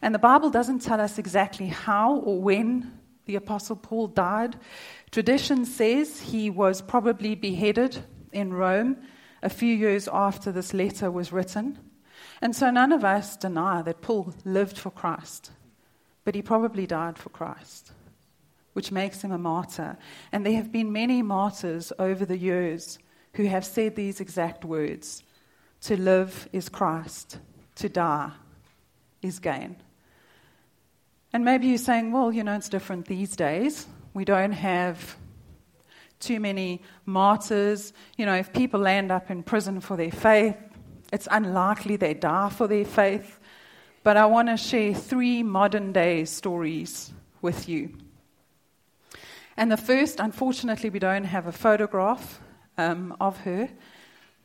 And 0.00 0.14
the 0.14 0.18
Bible 0.18 0.50
doesn't 0.50 0.80
tell 0.80 1.00
us 1.00 1.18
exactly 1.18 1.66
how 1.66 2.16
or 2.16 2.40
when 2.40 2.98
the 3.26 3.36
Apostle 3.36 3.76
Paul 3.76 4.08
died. 4.08 4.56
Tradition 5.10 5.64
says 5.64 6.20
he 6.20 6.50
was 6.50 6.82
probably 6.82 7.34
beheaded 7.34 8.04
in 8.32 8.52
Rome 8.52 8.96
a 9.42 9.48
few 9.48 9.74
years 9.74 10.08
after 10.12 10.50
this 10.50 10.72
letter 10.72 11.10
was 11.10 11.32
written. 11.32 11.78
And 12.40 12.56
so 12.56 12.70
none 12.70 12.92
of 12.92 13.04
us 13.04 13.36
deny 13.36 13.82
that 13.82 14.00
Paul 14.00 14.34
lived 14.44 14.78
for 14.78 14.90
Christ, 14.90 15.50
but 16.24 16.34
he 16.34 16.42
probably 16.42 16.86
died 16.86 17.18
for 17.18 17.28
Christ, 17.28 17.91
which 18.72 18.92
makes 18.92 19.22
him 19.22 19.32
a 19.32 19.38
martyr. 19.38 19.96
And 20.30 20.44
there 20.44 20.54
have 20.54 20.72
been 20.72 20.92
many 20.92 21.22
martyrs 21.22 21.92
over 21.98 22.24
the 22.24 22.38
years 22.38 22.98
who 23.34 23.44
have 23.44 23.64
said 23.64 23.96
these 23.96 24.20
exact 24.20 24.64
words 24.64 25.22
To 25.82 25.96
live 25.96 26.48
is 26.52 26.68
Christ, 26.68 27.38
to 27.76 27.88
die 27.88 28.32
is 29.22 29.38
gain. 29.38 29.76
And 31.32 31.44
maybe 31.44 31.68
you're 31.68 31.78
saying, 31.78 32.12
well, 32.12 32.32
you 32.32 32.44
know, 32.44 32.54
it's 32.54 32.68
different 32.68 33.06
these 33.06 33.34
days. 33.36 33.86
We 34.12 34.24
don't 34.24 34.52
have 34.52 35.16
too 36.20 36.40
many 36.40 36.82
martyrs. 37.06 37.92
You 38.16 38.26
know, 38.26 38.34
if 38.34 38.52
people 38.52 38.80
land 38.80 39.10
up 39.10 39.30
in 39.30 39.42
prison 39.42 39.80
for 39.80 39.96
their 39.96 40.10
faith, 40.10 40.56
it's 41.12 41.28
unlikely 41.30 41.96
they 41.96 42.14
die 42.14 42.50
for 42.50 42.66
their 42.66 42.84
faith. 42.84 43.38
But 44.02 44.16
I 44.16 44.26
want 44.26 44.48
to 44.48 44.56
share 44.56 44.92
three 44.94 45.42
modern 45.42 45.92
day 45.92 46.24
stories 46.24 47.12
with 47.40 47.68
you. 47.68 47.90
And 49.56 49.70
the 49.70 49.76
first, 49.76 50.20
unfortunately, 50.20 50.90
we 50.90 50.98
don't 50.98 51.24
have 51.24 51.46
a 51.46 51.52
photograph 51.52 52.40
um, 52.78 53.16
of 53.20 53.38
her, 53.38 53.68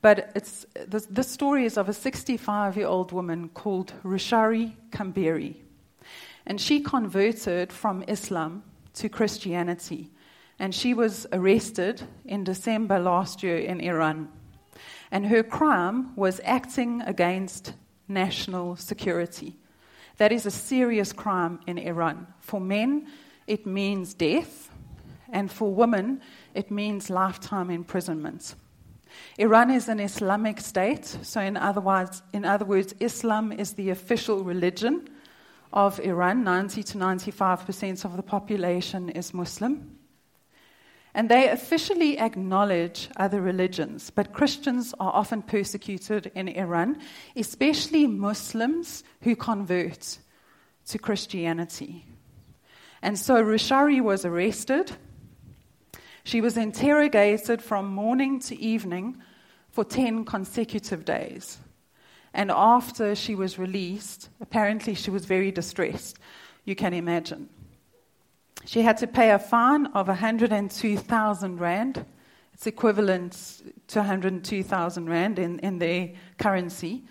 but 0.01 0.31
it's, 0.35 0.65
the, 0.73 1.05
the 1.09 1.23
story 1.23 1.65
is 1.65 1.77
of 1.77 1.89
a 1.89 1.93
65 1.93 2.77
year 2.77 2.87
old 2.87 3.11
woman 3.11 3.49
called 3.49 3.93
Rushari 4.03 4.73
Kamberi. 4.91 5.55
And 6.45 6.61
she 6.61 6.79
converted 6.79 7.73
from 7.73 8.03
Islam 8.07 8.63
to 8.93 9.09
Christianity 9.09 10.11
and 10.59 10.73
she 10.73 10.93
was 10.93 11.27
arrested 11.31 12.01
in 12.25 12.43
December 12.43 12.99
last 12.99 13.43
year 13.43 13.57
in 13.57 13.79
Iran. 13.79 14.29
And 15.11 15.27
her 15.27 15.43
crime 15.43 16.15
was 16.15 16.41
acting 16.43 17.01
against 17.01 17.73
national 18.07 18.75
security. 18.75 19.55
That 20.17 20.31
is 20.31 20.45
a 20.45 20.51
serious 20.51 21.13
crime 21.13 21.59
in 21.67 21.77
Iran. 21.77 22.27
For 22.39 22.59
men, 22.59 23.07
it 23.45 23.65
means 23.65 24.13
death, 24.13 24.69
and 25.31 25.51
for 25.51 25.73
women, 25.73 26.21
it 26.53 26.71
means 26.71 27.09
lifetime 27.09 27.69
imprisonment. 27.69 28.55
Iran 29.37 29.71
is 29.71 29.87
an 29.87 29.99
Islamic 29.99 30.59
state, 30.59 31.05
so 31.05 31.41
in 31.41 31.57
other, 31.57 31.81
words, 31.81 32.21
in 32.33 32.45
other 32.45 32.65
words, 32.65 32.93
Islam 32.99 33.51
is 33.51 33.73
the 33.73 33.89
official 33.89 34.43
religion 34.43 35.07
of 35.73 35.99
Iran. 35.99 36.43
90 36.43 36.83
to 36.83 36.97
95% 36.97 38.05
of 38.05 38.15
the 38.15 38.23
population 38.23 39.09
is 39.09 39.33
Muslim. 39.33 39.97
And 41.13 41.29
they 41.29 41.49
officially 41.49 42.19
acknowledge 42.19 43.09
other 43.17 43.41
religions, 43.41 44.11
but 44.11 44.33
Christians 44.33 44.93
are 44.99 45.11
often 45.11 45.41
persecuted 45.41 46.31
in 46.35 46.47
Iran, 46.47 46.99
especially 47.35 48.05
Muslims 48.05 49.03
who 49.21 49.35
convert 49.35 50.19
to 50.87 50.99
Christianity. 50.99 52.05
And 53.01 53.17
so 53.17 53.43
Rushari 53.43 54.01
was 54.01 54.25
arrested. 54.25 54.91
She 56.27 56.41
was 56.41 56.57
interrogated 56.57 57.61
from 57.61 57.87
morning 57.87 58.41
to 58.41 58.61
evening 58.61 59.15
for 59.71 59.85
10 59.85 60.25
consecutive 60.25 61.05
days. 61.05 61.57
And 62.33 62.51
after 62.51 63.15
she 63.15 63.33
was 63.33 63.57
released, 63.57 64.27
apparently 64.41 64.93
she 64.93 65.09
was 65.09 65.23
very 65.23 65.51
distressed, 65.51 66.19
you 66.65 66.75
can 66.75 66.93
imagine. 66.93 67.47
She 68.65 68.81
had 68.81 68.97
to 68.97 69.07
pay 69.07 69.31
a 69.31 69.39
fine 69.39 69.85
of 69.85 70.09
102,000 70.09 71.59
Rand. 71.61 72.05
It's 72.53 72.67
equivalent 72.67 73.61
to 73.87 73.99
102,000 73.99 75.09
Rand 75.09 75.39
in, 75.39 75.59
in 75.59 75.79
their 75.79 76.09
currency. 76.37 77.05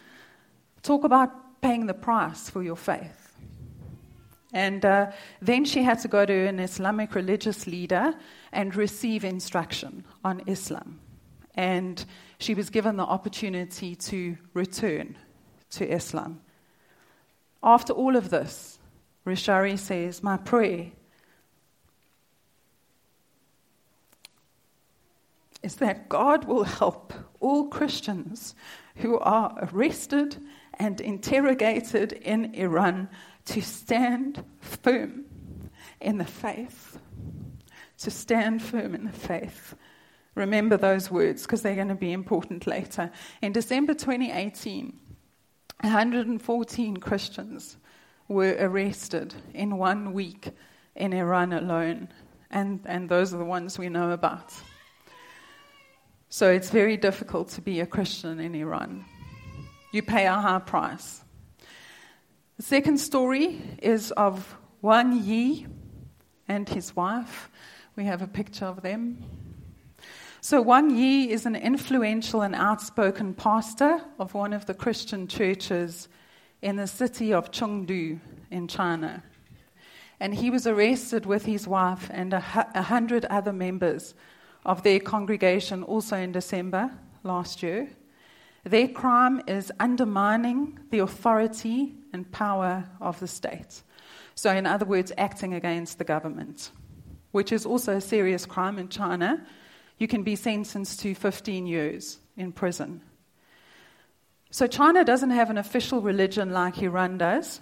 Talk 0.83 1.05
about 1.05 1.63
paying 1.63 1.87
the 1.87 1.95
price 1.95 2.51
for 2.51 2.63
your 2.63 2.77
faith. 2.77 3.27
And 4.53 4.85
uh, 4.85 5.11
then 5.43 5.65
she 5.65 5.83
had 5.83 5.99
to 6.01 6.09
go 6.09 6.25
to 6.25 6.33
an 6.33 6.61
Islamic 6.61 7.15
religious 7.15 7.67
leader 7.67 8.15
and 8.57 8.75
receive 8.75 9.23
instruction 9.23 10.03
on 10.25 10.43
Islam. 10.47 10.99
And 11.55 12.03
she 12.39 12.55
was 12.55 12.71
given 12.71 12.97
the 12.97 13.05
opportunity 13.05 13.95
to 13.95 14.39
return 14.55 15.17
to 15.73 15.87
Islam. 15.87 16.41
After 17.63 17.93
all 17.93 18.17
of 18.17 18.31
this, 18.31 18.79
Rushari 19.27 19.79
says, 19.79 20.23
My 20.23 20.39
prayer 20.39 20.91
is 25.63 25.77
that 25.77 26.09
God 26.09 26.47
will 26.47 26.65
help 26.65 27.13
all 27.41 27.69
Christians 27.69 28.55
who 28.97 29.19
are 29.19 29.69
arrested 29.71 30.37
and 30.79 30.99
interrogated 31.01 32.13
in 32.13 32.55
Iran 32.55 33.11
to 33.47 33.61
stand 33.61 34.43
firm 34.61 35.27
in 36.01 36.17
the 36.17 36.25
faith. 36.25 36.99
To 38.01 38.11
stand 38.11 38.63
firm 38.63 38.95
in 38.95 39.05
the 39.05 39.13
faith. 39.13 39.75
Remember 40.35 40.77
those 40.77 41.11
words 41.11 41.43
because 41.43 41.63
they're 41.63 41.75
going 41.75 41.89
to 41.89 41.95
be 41.95 42.13
important 42.13 42.67
later. 42.67 43.11
In 43.41 43.53
December 43.53 43.95
2018, 43.95 44.99
114 45.81 46.97
Christians 46.99 47.79
were 48.29 48.57
arrested 48.59 49.35
in 49.55 49.79
one 49.79 50.13
week 50.13 50.51
in 50.95 51.13
Iran 51.13 51.53
alone. 51.53 52.09
And, 52.51 52.81
and 52.85 53.09
those 53.09 53.33
are 53.33 53.39
the 53.39 53.45
ones 53.45 53.79
we 53.79 53.89
know 53.89 54.11
about. 54.11 54.53
So 56.29 56.51
it's 56.51 56.71
very 56.71 56.97
difficult 56.97 57.49
to 57.51 57.61
be 57.61 57.81
a 57.81 57.87
Christian 57.87 58.41
in 58.41 58.55
Iran. 58.55 59.05
You 59.93 60.03
pay 60.03 60.27
a 60.27 60.35
high 60.35 60.59
price. 60.59 61.23
The 62.57 62.63
second 62.63 62.99
story 62.99 63.61
is 63.81 64.11
of 64.13 64.57
Wang 64.83 65.23
Yi 65.25 65.67
and 66.49 66.69
his 66.69 66.95
wife. 66.95 67.51
We 67.97 68.05
have 68.05 68.21
a 68.21 68.27
picture 68.27 68.67
of 68.67 68.83
them. 68.83 69.25
So, 70.43 70.61
Wang 70.61 70.91
Yi 70.91 71.31
is 71.31 71.47
an 71.47 71.57
influential 71.57 72.43
and 72.43 72.55
outspoken 72.55 73.33
pastor 73.33 74.03
of 74.19 74.35
one 74.35 74.53
of 74.53 74.67
the 74.67 74.75
Christian 74.75 75.27
churches 75.27 76.09
in 76.61 76.77
the 76.77 76.87
city 76.87 77.33
of 77.33 77.51
Chengdu 77.51 78.21
in 78.51 78.69
China. 78.69 79.23
And 80.21 80.35
he 80.35 80.51
was 80.51 80.67
arrested 80.67 81.25
with 81.25 81.47
his 81.47 81.67
wife 81.67 82.11
and 82.13 82.35
a 82.35 82.41
hundred 82.41 83.25
other 83.25 83.53
members 83.53 84.15
of 84.67 84.83
their 84.83 85.01
congregation 85.01 85.83
also 85.83 86.19
in 86.19 86.33
December 86.33 86.91
last 87.23 87.63
year. 87.63 87.89
Their 88.65 88.89
crime 88.89 89.41
is 89.47 89.73
undermining 89.81 90.79
the 90.91 90.99
authority 90.99 91.95
and 92.13 92.31
power 92.31 92.85
of 93.01 93.19
the 93.21 93.29
state. 93.29 93.83
So, 94.35 94.51
in 94.51 94.67
other 94.67 94.85
words, 94.85 95.13
acting 95.17 95.55
against 95.55 95.97
the 95.97 96.05
government, 96.05 96.71
which 97.37 97.53
is 97.53 97.67
also 97.67 97.97
a 97.97 98.01
serious 98.01 98.47
crime 98.47 98.79
in 98.79 98.89
China. 98.89 99.45
you 99.99 100.09
can 100.09 100.23
be 100.23 100.37
sentenced 100.37 101.01
to 101.01 101.15
15 101.15 101.67
years 101.67 102.19
in 102.37 102.51
prison. 102.51 103.03
So 104.51 104.67
China 104.67 105.05
doesn't 105.05 105.31
have 105.31 105.51
an 105.51 105.59
official 105.59 106.01
religion 106.01 106.51
like 106.51 106.83
Iran 106.83 107.19
does. 107.19 107.61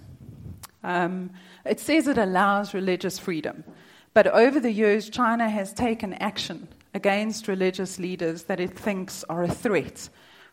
Um, 0.84 1.30
it 1.64 1.80
says 1.80 2.06
it 2.06 2.18
allows 2.18 2.72
religious 2.72 3.18
freedom. 3.18 3.64
But 4.12 4.28
over 4.28 4.60
the 4.60 4.70
years, 4.70 5.10
China 5.10 5.48
has 5.50 5.72
taken 5.72 6.14
action 6.14 6.68
against 6.92 7.48
religious 7.48 7.98
leaders 7.98 8.44
that 8.44 8.60
it 8.60 8.78
thinks 8.78 9.24
are 9.24 9.42
a 9.42 9.48
threat 9.48 10.08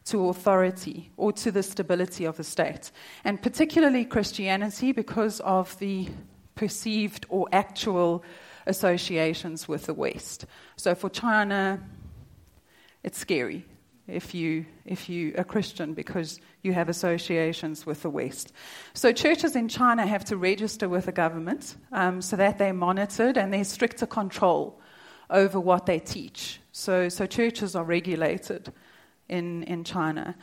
to 0.06 0.30
authority 0.30 1.12
or 1.16 1.32
to 1.34 1.52
the 1.52 1.62
stability 1.62 2.26
of 2.26 2.38
the 2.38 2.44
state. 2.44 2.90
And 3.24 3.40
particularly 3.40 4.04
Christianity 4.04 4.92
because 4.92 5.42
of 5.42 5.78
the 5.78 6.10
perceived 6.56 7.28
or 7.30 7.48
actual 7.52 8.24
associations 8.66 9.68
with 9.68 9.86
the 9.86 9.94
West. 9.94 10.46
So 10.76 10.96
for 10.96 11.10
China, 11.10 11.80
it's 13.04 13.18
scary 13.18 13.66
if 14.08 14.34
you 14.34 14.66
if 14.86 15.10
you 15.10 15.34
are 15.38 15.44
Christian 15.44 15.94
because 15.94 16.40
you 16.64 16.74
have 16.74 16.90
associations 16.90 17.86
with 17.86 18.02
the 18.02 18.10
West. 18.10 18.52
So 18.94 19.12
churches 19.12 19.56
in 19.56 19.68
China 19.68 20.06
have 20.06 20.26
to 20.26 20.38
register 20.38 20.90
with 20.90 21.06
the 21.06 21.12
government 21.12 21.76
um, 21.92 22.22
so 22.22 22.36
that 22.36 22.58
they're 22.58 22.74
monitored 22.74 23.38
and 23.38 23.54
there's 23.54 23.70
stricter 23.70 24.06
control 24.06 24.80
over 25.30 25.60
what 25.60 25.86
they 25.86 26.00
teach. 26.00 26.60
So 26.72 27.10
so 27.10 27.26
churches 27.26 27.76
are 27.76 27.86
regulated 27.86 28.74
in 29.30 29.64
in 29.64 29.84
China. 29.84 30.36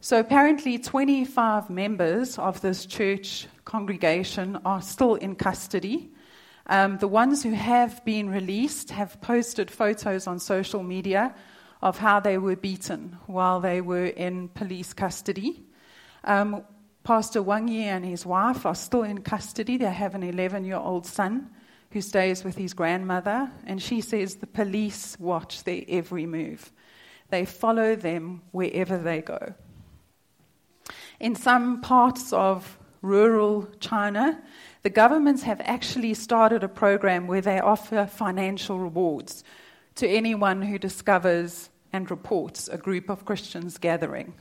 So 0.00 0.20
apparently, 0.20 0.78
25 0.78 1.70
members 1.70 2.38
of 2.38 2.60
this 2.60 2.86
church 2.86 3.48
congregation 3.64 4.58
are 4.64 4.82
still 4.82 5.14
in 5.14 5.34
custody. 5.34 6.10
Um, 6.68 6.98
the 6.98 7.08
ones 7.08 7.42
who 7.42 7.52
have 7.52 8.04
been 8.04 8.28
released 8.28 8.90
have 8.90 9.20
posted 9.20 9.70
photos 9.70 10.26
on 10.26 10.40
social 10.40 10.82
media 10.82 11.34
of 11.80 11.98
how 11.98 12.18
they 12.20 12.38
were 12.38 12.56
beaten 12.56 13.16
while 13.26 13.60
they 13.60 13.80
were 13.80 14.06
in 14.06 14.48
police 14.48 14.92
custody. 14.92 15.62
Um, 16.24 16.64
Pastor 17.04 17.40
Wang 17.40 17.68
Yi 17.68 17.84
and 17.84 18.04
his 18.04 18.26
wife 18.26 18.66
are 18.66 18.74
still 18.74 19.04
in 19.04 19.22
custody. 19.22 19.76
They 19.76 19.92
have 19.92 20.16
an 20.16 20.24
11 20.24 20.64
year 20.64 20.76
old 20.76 21.06
son 21.06 21.50
who 21.92 22.00
stays 22.00 22.42
with 22.42 22.56
his 22.56 22.74
grandmother, 22.74 23.50
and 23.64 23.80
she 23.80 24.00
says 24.00 24.36
the 24.36 24.46
police 24.46 25.16
watch 25.20 25.62
their 25.62 25.82
every 25.88 26.26
move. 26.26 26.72
They 27.30 27.44
follow 27.44 27.94
them 27.94 28.42
wherever 28.50 28.98
they 28.98 29.22
go. 29.22 29.54
In 31.20 31.36
some 31.36 31.80
parts 31.80 32.32
of 32.32 32.76
rural 33.02 33.68
China, 33.78 34.42
the 34.86 34.90
governments 34.90 35.42
have 35.42 35.60
actually 35.64 36.14
started 36.14 36.62
a 36.62 36.68
program 36.68 37.26
where 37.26 37.40
they 37.40 37.58
offer 37.58 38.06
financial 38.06 38.78
rewards 38.78 39.42
to 39.96 40.06
anyone 40.06 40.62
who 40.62 40.78
discovers 40.78 41.70
and 41.92 42.08
reports 42.08 42.68
a 42.68 42.78
group 42.78 43.10
of 43.10 43.24
Christians 43.24 43.78
gathering. 43.78 44.32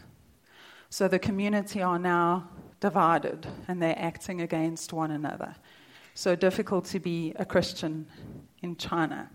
So 0.92 1.08
the 1.08 1.18
community 1.18 1.82
are 1.82 1.98
now 1.98 2.48
divided 2.80 3.48
and 3.68 3.82
they're 3.82 3.98
acting 3.98 4.40
against 4.40 4.94
one 4.94 5.10
another. 5.10 5.56
So 6.14 6.36
difficult 6.36 6.86
to 6.94 7.00
be 7.00 7.34
a 7.38 7.46
Christian 7.46 8.06
in 8.62 8.75
China. 8.75 9.32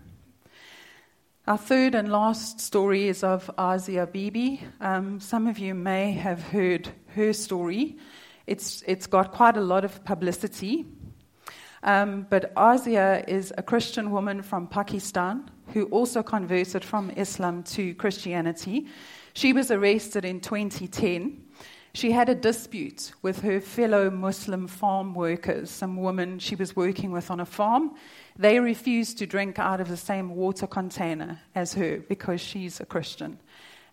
Our 1.45 1.57
third 1.57 1.93
and 1.93 2.09
last 2.09 2.61
story 2.61 3.09
is 3.09 3.21
of 3.21 3.51
Asia 3.59 4.07
Bibi. 4.09 4.63
Um, 4.79 5.19
some 5.19 5.47
of 5.47 5.59
you 5.59 5.75
may 5.75 6.13
have 6.13 6.41
heard 6.41 6.87
her 7.07 7.33
story. 7.33 7.97
It's, 8.47 8.81
it's 8.87 9.07
got 9.07 9.33
quite 9.33 9.57
a 9.57 9.61
lot 9.61 9.83
of 9.83 10.05
publicity. 10.05 10.85
Um, 11.83 12.27
but 12.29 12.53
Asia 12.57 13.23
is 13.27 13.53
a 13.57 13.63
Christian 13.63 14.11
woman 14.11 14.41
from 14.41 14.67
Pakistan 14.67 15.49
who 15.73 15.85
also 15.85 16.21
converted 16.21 16.83
from 16.83 17.09
Islam 17.11 17.63
to 17.63 17.95
Christianity. 17.95 18.87
She 19.33 19.53
was 19.53 19.71
arrested 19.71 20.25
in 20.25 20.41
2010. 20.41 21.43
She 21.93 22.11
had 22.11 22.29
a 22.29 22.35
dispute 22.35 23.11
with 23.21 23.41
her 23.41 23.59
fellow 23.59 24.09
Muslim 24.09 24.67
farm 24.67 25.13
workers, 25.13 25.69
some 25.69 25.97
women 25.97 26.39
she 26.39 26.55
was 26.55 26.75
working 26.75 27.11
with 27.11 27.29
on 27.29 27.39
a 27.39 27.45
farm. 27.45 27.95
They 28.37 28.59
refused 28.59 29.17
to 29.17 29.25
drink 29.25 29.59
out 29.59 29.81
of 29.81 29.89
the 29.89 29.97
same 29.97 30.35
water 30.35 30.67
container 30.67 31.41
as 31.53 31.73
her 31.73 31.97
because 31.97 32.39
she's 32.39 32.79
a 32.79 32.85
Christian. 32.85 33.39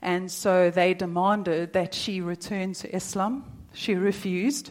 And 0.01 0.31
so 0.31 0.70
they 0.70 0.94
demanded 0.94 1.72
that 1.72 1.92
she 1.92 2.20
return 2.20 2.72
to 2.74 2.94
Islam. 2.94 3.44
She 3.72 3.94
refused. 3.94 4.70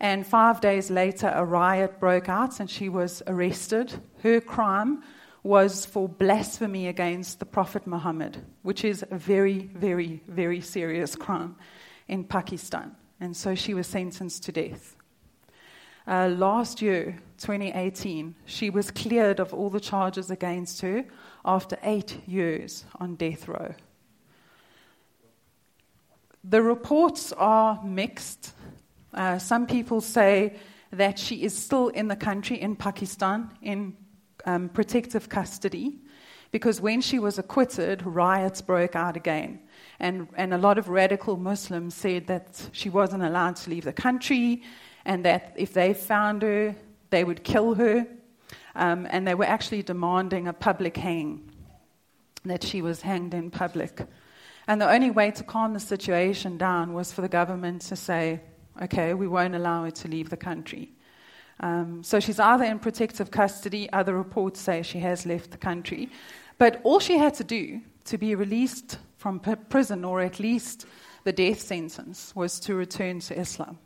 And 0.00 0.26
five 0.26 0.60
days 0.60 0.90
later, 0.90 1.32
a 1.34 1.44
riot 1.44 1.98
broke 1.98 2.28
out 2.28 2.60
and 2.60 2.68
she 2.68 2.88
was 2.88 3.22
arrested. 3.26 3.92
Her 4.22 4.40
crime 4.40 5.02
was 5.42 5.86
for 5.86 6.08
blasphemy 6.08 6.88
against 6.88 7.38
the 7.38 7.46
Prophet 7.46 7.86
Muhammad, 7.86 8.44
which 8.62 8.84
is 8.84 9.04
a 9.10 9.16
very, 9.16 9.70
very, 9.74 10.22
very 10.28 10.60
serious 10.60 11.14
crime 11.14 11.56
in 12.08 12.24
Pakistan. 12.24 12.94
And 13.20 13.36
so 13.36 13.54
she 13.54 13.72
was 13.72 13.86
sentenced 13.86 14.42
to 14.44 14.52
death. 14.52 14.96
Uh, 16.06 16.28
last 16.28 16.82
year, 16.82 17.18
2018, 17.38 18.34
she 18.44 18.70
was 18.70 18.90
cleared 18.90 19.40
of 19.40 19.52
all 19.54 19.70
the 19.70 19.80
charges 19.80 20.30
against 20.30 20.80
her 20.82 21.04
after 21.44 21.78
eight 21.82 22.20
years 22.26 22.84
on 23.00 23.16
death 23.16 23.48
row. 23.48 23.74
The 26.44 26.62
reports 26.62 27.32
are 27.32 27.82
mixed. 27.82 28.52
Uh, 29.16 29.38
some 29.38 29.66
people 29.66 30.00
say 30.00 30.56
that 30.92 31.18
she 31.18 31.42
is 31.42 31.56
still 31.56 31.88
in 31.88 32.08
the 32.08 32.16
country, 32.16 32.60
in 32.60 32.76
Pakistan, 32.76 33.50
in 33.62 33.96
um, 34.44 34.68
protective 34.68 35.28
custody 35.28 35.98
because 36.52 36.80
when 36.80 37.00
she 37.00 37.18
was 37.18 37.38
acquitted, 37.38 38.04
riots 38.06 38.62
broke 38.62 38.96
out 38.96 39.16
again. 39.16 39.60
And, 39.98 40.28
and 40.36 40.54
a 40.54 40.58
lot 40.58 40.78
of 40.78 40.88
radical 40.88 41.36
Muslims 41.36 41.94
said 41.94 42.28
that 42.28 42.68
she 42.72 42.88
wasn't 42.88 43.24
allowed 43.24 43.56
to 43.56 43.70
leave 43.70 43.84
the 43.84 43.92
country 43.92 44.62
and 45.04 45.24
that 45.24 45.52
if 45.56 45.72
they 45.72 45.92
found 45.94 46.42
her, 46.42 46.74
they 47.10 47.24
would 47.24 47.44
kill 47.44 47.74
her. 47.74 48.06
Um, 48.74 49.06
and 49.10 49.26
they 49.26 49.34
were 49.34 49.44
actually 49.44 49.82
demanding 49.82 50.48
a 50.48 50.52
public 50.52 50.96
hang, 50.96 51.50
that 52.44 52.62
she 52.62 52.82
was 52.82 53.00
hanged 53.00 53.34
in 53.34 53.50
public. 53.50 54.00
And 54.68 54.80
the 54.80 54.90
only 54.90 55.10
way 55.10 55.30
to 55.32 55.42
calm 55.44 55.72
the 55.72 55.80
situation 55.80 56.58
down 56.58 56.92
was 56.92 57.12
for 57.12 57.22
the 57.22 57.28
government 57.28 57.82
to 57.82 57.96
say, 57.96 58.40
okay, 58.82 59.14
we 59.14 59.28
won't 59.28 59.54
allow 59.54 59.84
her 59.84 59.90
to 59.90 60.08
leave 60.08 60.30
the 60.30 60.36
country. 60.36 60.92
Um, 61.60 62.02
so 62.02 62.20
she's 62.20 62.38
either 62.38 62.64
in 62.64 62.78
protective 62.78 63.30
custody, 63.30 63.90
other 63.92 64.16
reports 64.16 64.60
say 64.60 64.82
she 64.82 64.98
has 64.98 65.24
left 65.24 65.50
the 65.50 65.56
country. 65.56 66.10
But 66.58 66.80
all 66.84 67.00
she 67.00 67.18
had 67.18 67.34
to 67.34 67.44
do 67.44 67.80
to 68.04 68.18
be 68.18 68.34
released 68.34 68.98
from 69.16 69.40
prison, 69.40 70.04
or 70.04 70.20
at 70.20 70.38
least 70.38 70.86
the 71.24 71.32
death 71.32 71.60
sentence, 71.60 72.34
was 72.36 72.60
to 72.60 72.74
return 72.74 73.20
to 73.20 73.38
Islam. 73.38 73.78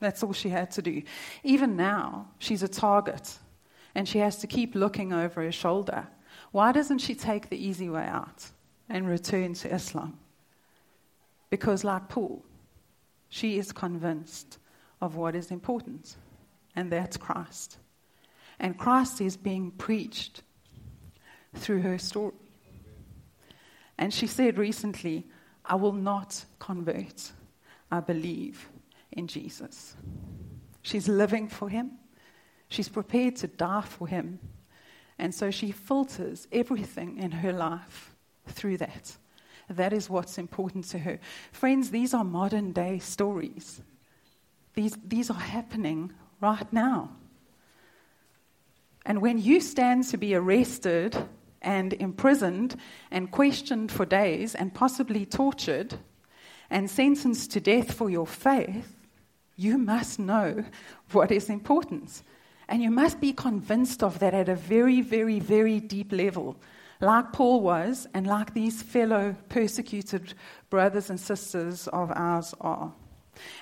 That's 0.00 0.22
all 0.22 0.32
she 0.32 0.48
had 0.48 0.70
to 0.72 0.82
do. 0.82 1.02
Even 1.44 1.76
now, 1.76 2.28
she's 2.38 2.62
a 2.62 2.68
target, 2.68 3.38
and 3.94 4.08
she 4.08 4.18
has 4.18 4.36
to 4.38 4.46
keep 4.46 4.74
looking 4.74 5.12
over 5.12 5.42
her 5.42 5.52
shoulder. 5.52 6.08
Why 6.50 6.72
doesn't 6.72 6.98
she 6.98 7.14
take 7.14 7.48
the 7.48 7.56
easy 7.56 7.88
way 7.88 8.04
out 8.04 8.50
and 8.88 9.06
return 9.06 9.54
to 9.54 9.72
Islam? 9.72 10.18
Because, 11.50 11.84
like 11.84 12.08
Paul, 12.08 12.44
she 13.32 13.56
is 13.56 13.72
convinced 13.72 14.58
of 15.00 15.16
what 15.16 15.34
is 15.34 15.50
important 15.50 16.16
and 16.76 16.92
that's 16.92 17.16
Christ. 17.16 17.78
And 18.60 18.76
Christ 18.76 19.22
is 19.22 19.38
being 19.38 19.70
preached 19.70 20.42
through 21.54 21.80
her 21.80 21.96
story. 21.96 22.34
And 23.96 24.12
she 24.12 24.26
said 24.26 24.58
recently, 24.58 25.26
I 25.64 25.76
will 25.76 25.94
not 25.94 26.44
convert. 26.58 27.32
I 27.90 28.00
believe 28.00 28.68
in 29.10 29.28
Jesus. 29.28 29.96
She's 30.82 31.08
living 31.08 31.48
for 31.48 31.70
him. 31.70 31.92
She's 32.68 32.90
prepared 32.90 33.36
to 33.36 33.46
die 33.46 33.80
for 33.80 34.06
him. 34.06 34.40
And 35.18 35.34
so 35.34 35.50
she 35.50 35.70
filters 35.70 36.46
everything 36.52 37.16
in 37.16 37.30
her 37.30 37.54
life 37.54 38.14
through 38.46 38.76
that. 38.76 39.16
That 39.76 39.92
is 39.92 40.10
what's 40.10 40.38
important 40.38 40.84
to 40.86 40.98
her. 40.98 41.18
Friends, 41.52 41.90
these 41.90 42.14
are 42.14 42.24
modern 42.24 42.72
day 42.72 42.98
stories. 42.98 43.82
These, 44.74 44.96
these 45.06 45.30
are 45.30 45.34
happening 45.34 46.12
right 46.40 46.70
now. 46.72 47.10
And 49.04 49.20
when 49.20 49.38
you 49.38 49.60
stand 49.60 50.04
to 50.08 50.16
be 50.16 50.34
arrested 50.34 51.16
and 51.60 51.92
imprisoned 51.94 52.76
and 53.10 53.30
questioned 53.30 53.90
for 53.90 54.04
days 54.04 54.54
and 54.54 54.72
possibly 54.74 55.26
tortured 55.26 55.94
and 56.70 56.90
sentenced 56.90 57.50
to 57.52 57.60
death 57.60 57.92
for 57.92 58.08
your 58.08 58.26
faith, 58.26 58.96
you 59.56 59.78
must 59.78 60.18
know 60.18 60.64
what 61.10 61.30
is 61.30 61.50
important. 61.50 62.22
And 62.68 62.82
you 62.82 62.90
must 62.90 63.20
be 63.20 63.32
convinced 63.32 64.02
of 64.02 64.18
that 64.20 64.34
at 64.34 64.48
a 64.48 64.56
very, 64.56 65.00
very, 65.00 65.40
very 65.40 65.80
deep 65.80 66.12
level, 66.12 66.56
like 67.02 67.32
Paul 67.32 67.60
was, 67.60 68.06
and 68.14 68.26
like 68.26 68.54
these 68.54 68.82
fellow 68.82 69.36
persecuted 69.48 70.34
brothers 70.70 71.10
and 71.10 71.18
sisters 71.18 71.88
of 71.88 72.12
ours 72.14 72.54
are. 72.60 72.92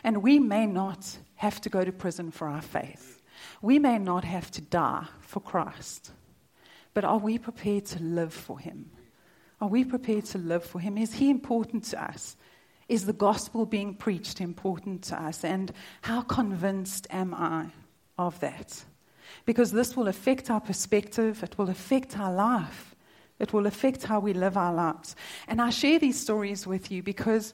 And 0.05 0.23
we 0.23 0.39
may 0.39 0.67
not 0.67 1.19
have 1.37 1.61
to 1.63 1.69
go 1.69 1.85
to 1.85 1.93
prison 1.93 2.31
for 2.31 2.49
our 2.49 2.61
faith. 2.61 3.23
We 3.63 3.79
may 3.79 3.99
not 3.99 4.25
have 4.25 4.51
to 4.53 4.61
die 4.61 5.07
for 5.21 5.41
Christ. 5.41 6.13
But 6.93 7.05
are 7.05 7.19
we 7.19 7.39
prepared 7.39 7.87
to 7.87 8.03
live 8.03 8.35
for 8.35 8.59
Him? 8.59 8.91
Are 9.61 9.69
we 9.69 9.85
prepared 9.85 10.25
to 10.27 10.39
live 10.39 10.65
for 10.65 10.81
Him? 10.81 10.99
Is 10.99 11.15
He 11.15 11.31
important 11.31 11.85
to 11.85 12.03
us? 12.03 12.37
Is 12.89 13.07
the 13.07 13.13
gospel 13.13 13.67
being 13.67 13.95
preached 13.95 14.41
important 14.41 15.03
to 15.05 15.23
us? 15.23 15.45
And 15.45 15.73
how 16.03 16.23
convinced 16.23 17.07
am 17.11 17.33
I 17.35 17.67
of 18.19 18.41
that? 18.41 18.85
Because 19.47 19.71
this 19.71 19.97
will 19.97 20.09
affect 20.09 20.51
our 20.51 20.61
perspective, 20.61 21.43
it 21.43 21.57
will 21.57 21.71
affect 21.71 22.19
our 22.19 22.33
life, 22.33 22.90
it 23.41 23.53
will 23.53 23.67
affect 23.67 24.05
how 24.05 24.21
we 24.21 24.33
live 24.33 24.57
our 24.57 24.73
lives. 24.73 25.17
And 25.49 25.61
I 25.61 25.71
share 25.71 25.99
these 25.99 26.21
stories 26.21 26.67
with 26.67 26.93
you 26.93 27.03
because 27.03 27.53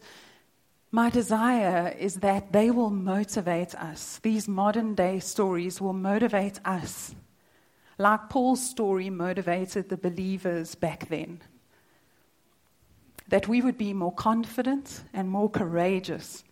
my 0.91 1.11
desire 1.11 1.95
is 1.99 2.17
that 2.17 2.53
they 2.53 2.71
will 2.71 2.91
motivate 2.91 3.75
us. 3.75 4.19
These 4.23 4.49
modern 4.49 4.95
day 4.95 5.21
stories 5.21 5.81
will 5.81 5.93
motivate 5.93 6.61
us, 6.65 7.15
like 7.99 8.29
Paul's 8.29 8.69
story 8.69 9.11
motivated 9.11 9.89
the 9.89 9.97
believers 9.97 10.75
back 10.75 11.09
then. 11.09 11.41
That 13.29 13.49
we 13.49 13.61
would 13.61 13.79
be 13.79 13.93
more 13.93 14.13
confident 14.13 15.03
and 15.13 15.31
more 15.31 15.51
courageous 15.51 16.45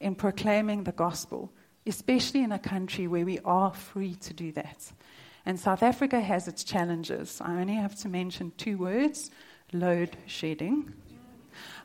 in 0.00 0.14
proclaiming 0.14 0.84
the 0.84 0.92
gospel, 0.92 1.52
especially 1.86 2.42
in 2.42 2.52
a 2.52 2.58
country 2.58 3.06
where 3.06 3.24
we 3.24 3.38
are 3.40 3.72
free 3.72 4.14
to 4.16 4.34
do 4.34 4.52
that. 4.52 4.92
And 5.46 5.58
South 5.58 5.82
Africa 5.82 6.20
has 6.20 6.48
its 6.48 6.64
challenges. 6.64 7.40
I 7.40 7.60
only 7.60 7.76
have 7.76 7.96
to 8.00 8.08
mention 8.08 8.52
two 8.58 8.76
words 8.76 9.30
load 9.72 10.16
shedding 10.26 10.92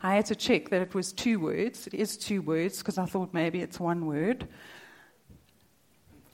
I 0.01 0.15
had 0.15 0.25
to 0.27 0.35
check 0.35 0.69
that 0.69 0.81
it 0.81 0.93
was 0.93 1.13
two 1.13 1.39
words. 1.39 1.87
It 1.87 1.93
is 1.93 2.17
two 2.17 2.41
words 2.41 2.79
because 2.79 2.97
I 2.97 3.05
thought 3.05 3.33
maybe 3.33 3.61
it's 3.61 3.79
one 3.79 4.05
word. 4.05 4.47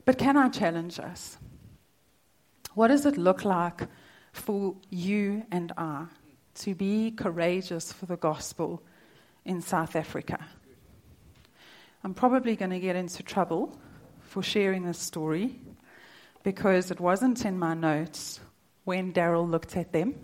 But 0.05 0.17
can 0.17 0.37
I 0.37 0.49
challenge 0.49 0.99
us? 0.99 1.37
What 2.75 2.87
does 2.87 3.05
it 3.05 3.17
look 3.17 3.43
like 3.43 3.81
for 4.31 4.75
you 4.89 5.43
and 5.51 5.73
I 5.77 6.05
to 6.55 6.75
be 6.75 7.11
courageous 7.11 7.91
for 7.91 8.05
the 8.05 8.17
gospel 8.17 8.81
in 9.43 9.61
South 9.61 9.95
Africa? 9.95 10.39
I'm 12.03 12.13
probably 12.13 12.55
going 12.55 12.71
to 12.71 12.79
get 12.79 12.95
into 12.95 13.23
trouble 13.23 13.77
for 14.21 14.41
sharing 14.41 14.85
this 14.85 14.99
story 14.99 15.59
because 16.47 16.91
it 16.91 16.99
wasn't 17.01 17.43
in 17.43 17.59
my 17.59 17.73
notes 17.73 18.39
when 18.85 19.11
Daryl 19.11 19.45
looked 19.51 19.75
at 19.75 19.91
them. 19.91 20.15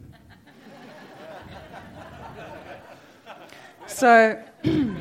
So 3.87 4.41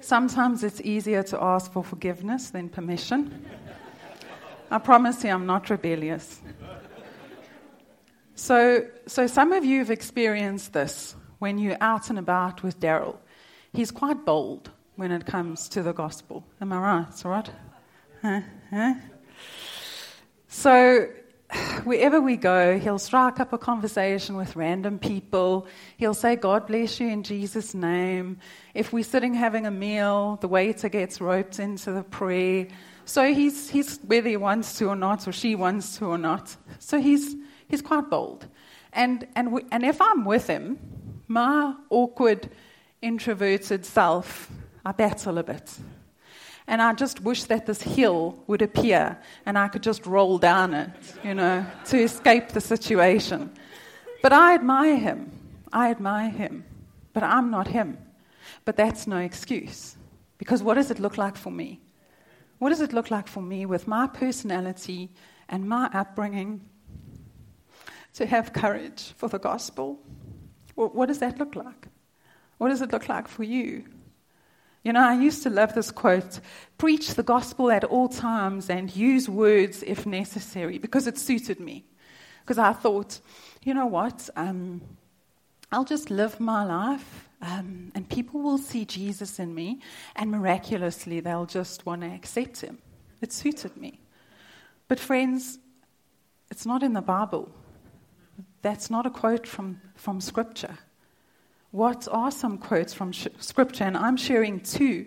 sometimes 0.00 0.64
it's 0.64 0.80
easier 0.80 1.22
to 1.22 1.40
ask 1.40 1.70
for 1.70 1.84
forgiveness 1.84 2.50
than 2.50 2.68
permission. 2.68 3.46
I 4.72 4.78
promise 4.78 5.22
you, 5.22 5.30
I'm 5.30 5.46
not 5.46 5.70
rebellious. 5.70 6.40
So, 8.34 8.88
so 9.06 9.28
some 9.28 9.52
of 9.52 9.64
you 9.64 9.78
have 9.78 9.92
experienced 9.92 10.72
this 10.72 11.14
when 11.38 11.58
you're 11.58 11.78
out 11.80 12.10
and 12.10 12.18
about 12.18 12.64
with 12.64 12.80
Daryl. 12.80 13.18
He's 13.72 13.92
quite 13.92 14.24
bold 14.24 14.72
when 14.96 15.12
it 15.12 15.26
comes 15.26 15.68
to 15.68 15.84
the 15.84 15.92
gospel. 15.92 16.44
Am 16.60 16.72
I 16.72 16.78
right? 16.78 17.24
Right? 17.24 17.50
Huh? 18.20 18.40
Huh? 18.70 18.94
So 20.48 21.08
wherever 21.84 22.20
we 22.20 22.36
go, 22.36 22.78
he'll 22.78 22.98
strike 22.98 23.40
up 23.40 23.52
a 23.52 23.58
conversation 23.58 24.36
with 24.36 24.56
random 24.56 24.98
people. 24.98 25.66
He'll 25.96 26.14
say, 26.14 26.36
God 26.36 26.66
bless 26.66 27.00
you 27.00 27.08
in 27.08 27.22
Jesus' 27.22 27.74
name. 27.74 28.38
If 28.74 28.92
we're 28.92 29.04
sitting 29.04 29.34
having 29.34 29.66
a 29.66 29.70
meal, 29.70 30.38
the 30.40 30.48
waiter 30.48 30.88
gets 30.88 31.20
roped 31.20 31.58
into 31.58 31.92
the 31.92 32.02
prayer. 32.02 32.66
So 33.04 33.32
he's, 33.32 33.70
he's 33.70 33.98
whether 34.06 34.28
he 34.28 34.36
wants 34.36 34.76
to 34.78 34.86
or 34.86 34.96
not, 34.96 35.26
or 35.26 35.32
she 35.32 35.54
wants 35.54 35.98
to 35.98 36.06
or 36.06 36.18
not. 36.18 36.54
So 36.78 37.00
he's, 37.00 37.36
he's 37.68 37.82
quite 37.82 38.10
bold. 38.10 38.46
And, 38.92 39.26
and, 39.34 39.52
we, 39.52 39.62
and 39.70 39.84
if 39.84 40.00
I'm 40.00 40.24
with 40.24 40.46
him, 40.46 40.78
my 41.26 41.74
awkward, 41.90 42.50
introverted 43.00 43.86
self, 43.86 44.50
I 44.84 44.92
battle 44.92 45.38
a 45.38 45.42
bit. 45.42 45.78
And 46.68 46.82
I 46.82 46.92
just 46.92 47.20
wish 47.20 47.44
that 47.44 47.64
this 47.64 47.80
hill 47.80 48.38
would 48.46 48.60
appear 48.60 49.18
and 49.46 49.58
I 49.58 49.68
could 49.68 49.82
just 49.82 50.04
roll 50.04 50.36
down 50.36 50.74
it, 50.74 50.90
you 51.24 51.32
know, 51.32 51.66
to 51.86 51.98
escape 51.98 52.50
the 52.50 52.60
situation. 52.60 53.50
But 54.22 54.34
I 54.34 54.54
admire 54.54 54.98
him. 54.98 55.32
I 55.72 55.90
admire 55.90 56.28
him. 56.28 56.64
But 57.14 57.22
I'm 57.22 57.50
not 57.50 57.68
him. 57.68 57.96
But 58.66 58.76
that's 58.76 59.06
no 59.06 59.16
excuse. 59.16 59.96
Because 60.36 60.62
what 60.62 60.74
does 60.74 60.90
it 60.90 60.98
look 60.98 61.16
like 61.16 61.36
for 61.36 61.50
me? 61.50 61.80
What 62.58 62.68
does 62.68 62.82
it 62.82 62.92
look 62.92 63.10
like 63.10 63.28
for 63.28 63.42
me 63.42 63.64
with 63.64 63.88
my 63.88 64.06
personality 64.06 65.08
and 65.48 65.66
my 65.66 65.88
upbringing 65.94 66.60
to 68.12 68.26
have 68.26 68.52
courage 68.52 69.14
for 69.16 69.28
the 69.28 69.38
gospel? 69.38 69.98
what 70.74 71.06
does 71.06 71.18
that 71.18 71.38
look 71.38 71.56
like? 71.56 71.88
What 72.58 72.68
does 72.68 72.82
it 72.82 72.92
look 72.92 73.08
like 73.08 73.26
for 73.26 73.42
you? 73.42 73.84
You 74.82 74.92
know, 74.92 75.00
I 75.00 75.14
used 75.14 75.42
to 75.42 75.50
love 75.50 75.74
this 75.74 75.90
quote 75.90 76.40
preach 76.78 77.14
the 77.14 77.22
gospel 77.22 77.70
at 77.70 77.84
all 77.84 78.08
times 78.08 78.70
and 78.70 78.94
use 78.94 79.28
words 79.28 79.82
if 79.82 80.06
necessary 80.06 80.78
because 80.78 81.06
it 81.06 81.18
suited 81.18 81.58
me. 81.58 81.84
Because 82.42 82.58
I 82.58 82.72
thought, 82.72 83.20
you 83.64 83.74
know 83.74 83.86
what? 83.86 84.30
Um, 84.36 84.80
I'll 85.72 85.84
just 85.84 86.10
live 86.10 86.38
my 86.38 86.64
life 86.64 87.28
um, 87.42 87.92
and 87.94 88.08
people 88.08 88.40
will 88.40 88.58
see 88.58 88.84
Jesus 88.84 89.38
in 89.38 89.54
me 89.54 89.80
and 90.16 90.30
miraculously 90.30 91.20
they'll 91.20 91.46
just 91.46 91.84
want 91.84 92.02
to 92.02 92.08
accept 92.08 92.60
him. 92.60 92.78
It 93.20 93.32
suited 93.32 93.76
me. 93.76 94.00
But, 94.86 94.98
friends, 94.98 95.58
it's 96.50 96.64
not 96.64 96.82
in 96.82 96.94
the 96.94 97.02
Bible. 97.02 97.50
That's 98.62 98.90
not 98.90 99.06
a 99.06 99.10
quote 99.10 99.46
from, 99.46 99.80
from 99.94 100.20
Scripture. 100.20 100.78
What 101.70 102.08
are 102.10 102.30
some 102.30 102.58
quotes 102.58 102.94
from 102.94 103.12
sh- 103.12 103.28
Scripture? 103.38 103.84
And 103.84 103.96
I'm 103.96 104.16
sharing 104.16 104.60
two. 104.60 105.06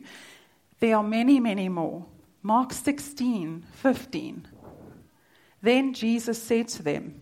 There 0.80 0.96
are 0.96 1.04
many, 1.04 1.40
many 1.40 1.70
more. 1.70 2.06
Mark 2.44 2.74
16, 2.74 3.66
15. 3.74 4.48
Then 5.62 5.94
Jesus 5.94 6.42
said 6.42 6.68
to 6.70 6.84
them, 6.84 7.20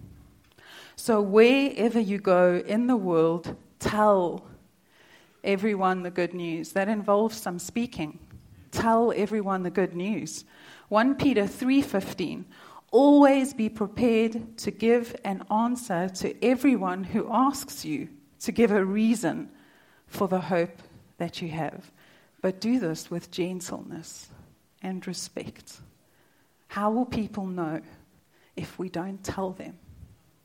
So 0.95 1.21
wherever 1.21 1.99
you 1.99 2.19
go 2.19 2.62
in 2.65 2.88
the 2.88 2.97
world, 2.97 3.56
tell 3.80 4.45
everyone 5.43 6.04
the 6.04 6.12
good 6.12 6.34
news. 6.34 6.73
That 6.73 6.89
involves 6.89 7.39
some 7.39 7.60
speaking. 7.60 8.19
Tell 8.71 9.13
everyone 9.15 9.63
the 9.63 9.69
good 9.69 9.95
news. 9.95 10.45
1 10.89 11.15
Peter 11.15 11.43
3:15 11.43 12.45
Always 12.91 13.54
be 13.54 13.69
prepared 13.69 14.58
to 14.58 14.71
give 14.71 15.15
an 15.23 15.43
answer 15.52 16.10
to 16.10 16.43
everyone 16.43 17.04
who 17.04 17.28
asks 17.32 17.86
you 17.86 18.10
to 18.41 18.52
give 18.52 18.71
a 18.71 18.84
reason 18.84 19.49
for 20.08 20.28
the 20.28 20.39
hope 20.39 20.82
that 21.17 21.41
you 21.41 21.49
have. 21.49 21.91
But 22.41 22.62
do 22.62 22.80
this 22.80 23.12
with 23.12 23.32
gentleness 23.32 24.30
and 24.82 25.06
respect. 25.06 25.80
How 26.67 26.91
will 26.91 27.06
people 27.06 27.45
know 27.45 27.82
if 28.56 28.80
we 28.80 28.89
don't 28.89 29.23
tell 29.23 29.52
them? 29.52 29.78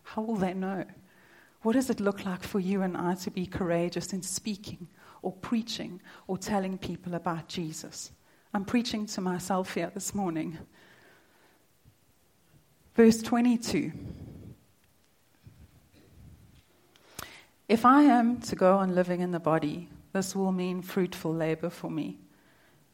How 0.03 0.23
will 0.23 0.37
they 0.37 0.55
know? 0.55 0.85
What 1.63 1.73
does 1.73 1.89
it 1.89 2.01
look 2.01 2.25
like 2.27 2.43
for 2.43 2.61
you 2.61 2.83
and 2.83 2.97
I 2.97 3.15
to 3.15 3.31
be 3.31 3.47
courageous 3.47 4.13
in 4.13 4.23
speaking 4.23 4.87
or 5.23 5.33
preaching 5.33 6.01
or 6.27 6.37
telling 6.37 6.77
people 6.77 7.15
about 7.15 7.49
Jesus? 7.49 8.11
I'm 8.53 8.65
preaching 8.65 9.07
to 9.07 9.21
myself 9.21 9.75
here 9.75 9.91
this 9.93 10.15
morning. 10.15 10.59
Verse 12.95 13.23
22. 13.23 13.93
If 17.67 17.87
I 17.87 18.03
am 18.03 18.41
to 18.43 18.57
go 18.57 18.77
on 18.77 18.95
living 18.95 19.23
in 19.23 19.31
the 19.31 19.41
body, 19.41 19.89
this 20.13 20.37
will 20.37 20.53
mean 20.53 20.83
fruitful 20.83 21.33
labor 21.33 21.71
for 21.71 21.91
me. 21.91 22.19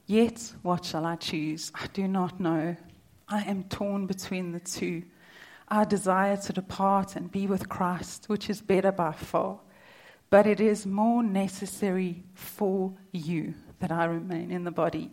Yet, 0.07 0.53
what 0.63 0.85
shall 0.85 1.05
I 1.05 1.17
choose? 1.17 1.73
I 1.75 1.89
do 1.89 2.07
not 2.07 2.39
know. 2.39 2.77
I 3.29 3.43
am 3.43 3.65
torn 3.65 4.07
between 4.07 4.53
the 4.53 4.61
two. 4.61 5.03
I 5.67 5.85
desire 5.85 6.37
to 6.37 6.53
depart 6.53 7.17
and 7.17 7.33
be 7.33 7.49
with 7.49 7.69
Christ, 7.69 8.29
which 8.29 8.49
is 8.49 8.61
better 8.61 8.93
by 8.93 9.11
far. 9.11 9.59
But 10.31 10.47
it 10.47 10.61
is 10.61 10.87
more 10.87 11.25
necessary 11.25 12.23
for 12.35 12.93
you 13.11 13.55
that 13.81 13.91
I 13.91 14.05
remain 14.05 14.53
in 14.53 14.63
the 14.63 14.71
body. 14.71 15.11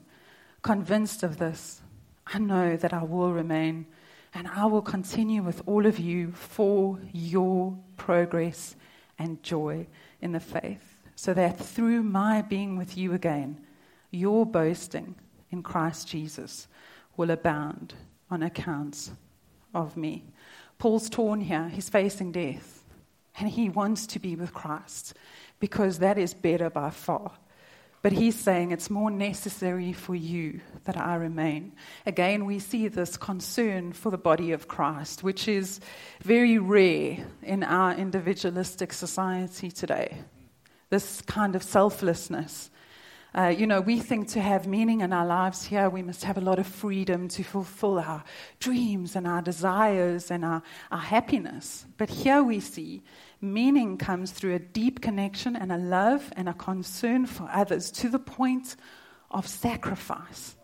Convinced 0.62 1.24
of 1.24 1.38
this, 1.38 1.82
I 2.28 2.38
know 2.38 2.78
that 2.78 2.94
I 2.94 3.04
will 3.04 3.34
remain 3.34 3.88
and 4.36 4.48
I 4.48 4.66
will 4.66 4.84
continue 4.84 5.42
with 5.42 5.64
all 5.66 5.88
of 5.88 5.98
you 5.98 6.32
for 6.34 7.00
your 7.12 7.76
progress 7.96 8.76
and 9.20 9.42
joy 9.44 9.88
in 10.22 10.32
the 10.32 10.40
faith, 10.40 10.98
so 11.16 11.34
that 11.34 11.58
through 11.60 12.04
my 12.04 12.42
being 12.42 12.78
with 12.78 12.98
you 12.98 13.14
again, 13.14 13.60
your 14.12 14.46
boasting 14.46 15.16
in 15.50 15.64
Christ 15.64 16.08
Jesus 16.08 16.68
will 17.16 17.32
abound 17.32 17.94
on 18.30 18.44
account 18.44 19.12
of 19.74 19.98
me. 19.98 20.24
Paul's 20.78 21.10
torn 21.10 21.42
here, 21.42 21.70
he's 21.70 21.90
facing 21.90 22.32
death, 22.32 22.84
and 23.40 23.50
he 23.50 23.70
wants 23.70 24.06
to 24.08 24.20
be 24.20 24.36
with 24.36 24.54
Christ 24.54 25.14
because 25.60 26.00
that 26.00 26.18
is 26.18 26.34
better 26.34 26.70
by 26.70 26.90
far. 26.90 27.32
But 28.08 28.14
he's 28.14 28.40
saying 28.40 28.72
it's 28.72 28.90
more 28.90 29.12
necessary 29.12 29.92
for 29.92 30.16
you 30.16 30.62
that 30.86 30.96
I 30.96 31.16
remain. 31.16 31.74
Again, 32.06 32.46
we 32.46 32.58
see 32.58 32.88
this 32.88 33.18
concern 33.18 33.92
for 33.92 34.12
the 34.12 34.18
body 34.18 34.54
of 34.54 34.70
Christ, 34.70 35.24
which 35.24 35.50
is 35.50 35.82
very 36.24 36.58
rare 36.58 37.18
in 37.44 37.64
our 37.64 37.94
individualistic 37.94 38.94
society 38.94 39.72
today. 39.72 40.20
This 40.90 41.20
kind 41.24 41.54
of 41.54 41.64
selflessness. 41.64 42.70
Uh, 43.38 43.48
you 43.50 43.68
know, 43.68 43.82
we 43.82 44.00
think 44.00 44.30
to 44.30 44.40
have 44.40 44.68
meaning 44.68 45.02
in 45.02 45.12
our 45.12 45.26
lives 45.26 45.66
here, 45.66 45.90
we 45.90 46.02
must 46.02 46.24
have 46.24 46.38
a 46.38 46.42
lot 46.42 46.60
of 46.60 46.66
freedom 46.66 47.28
to 47.28 47.44
fulfill 47.44 48.00
our 48.00 48.24
dreams 48.62 49.18
and 49.18 49.28
our 49.28 49.42
desires 49.42 50.32
and 50.32 50.46
our, 50.46 50.64
our 50.92 50.98
happiness. 50.98 51.86
But 51.98 52.10
here 52.10 52.42
we 52.42 52.62
see 52.62 53.04
meaning 53.42 53.98
comes 53.98 54.32
through 54.32 54.56
a 54.56 54.60
deep 54.60 55.02
connection 55.02 55.56
and 55.56 55.72
a 55.72 55.78
love 55.78 56.32
and 56.36 56.50
a 56.50 56.54
concern 56.54 57.26
for 57.26 57.50
others 57.52 57.92
to 57.92 58.10
the 58.10 58.20
point 58.20 58.76
of 59.32 59.48
sacrifice. 59.48 60.56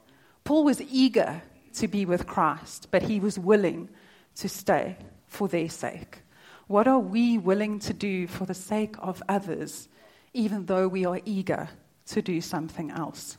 Paul 0.44 0.64
was 0.64 0.82
eager 0.82 1.42
to 1.76 1.88
be 1.88 2.06
with 2.06 2.28
Christ, 2.28 2.88
but 2.92 3.04
he 3.04 3.20
was 3.20 3.40
willing 3.40 3.90
to 4.36 4.50
stay 4.50 4.98
for 5.28 5.48
their 5.48 5.70
sake. 5.70 6.20
What 6.68 6.88
are 6.88 7.00
we 7.00 7.38
willing 7.38 7.80
to 7.80 7.94
do 7.94 8.28
for 8.28 8.46
the 8.46 8.54
sake 8.54 8.96
of 9.00 9.22
others, 9.28 9.88
even 10.34 10.66
though 10.66 10.88
we 10.88 11.06
are 11.06 11.20
eager 11.26 11.70
to 12.08 12.22
do 12.22 12.42
something 12.42 12.92
else. 12.92 13.38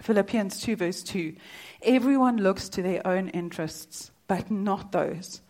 Philippians 0.00 0.60
2, 0.60 0.76
verse 0.76 1.02
2 1.02 1.34
Everyone 1.82 2.38
looks 2.38 2.68
to 2.70 2.82
their 2.82 3.06
own 3.06 3.28
interests, 3.28 4.10
but 4.26 4.50
not 4.50 4.92
those 4.92 5.40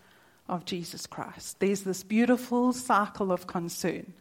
of 0.48 0.64
Jesus 0.64 1.06
Christ. 1.06 1.60
There's 1.60 1.82
this 1.82 2.02
beautiful 2.02 2.72
cycle 2.72 3.32
of 3.32 3.46
concern 3.46 4.12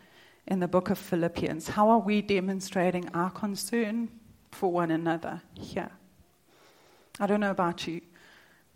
in 0.48 0.60
the 0.60 0.68
book 0.68 0.90
of 0.90 0.98
Philippians. 0.98 1.70
How 1.70 1.90
are 1.90 2.00
we 2.00 2.22
demonstrating 2.22 3.10
our 3.14 3.30
concern 3.30 4.10
for 4.52 4.72
one 4.72 4.92
another 4.92 5.42
here? 5.54 5.92
I 7.20 7.28
don't 7.28 7.40
know 7.40 7.52
about 7.52 7.88
you, 7.88 8.02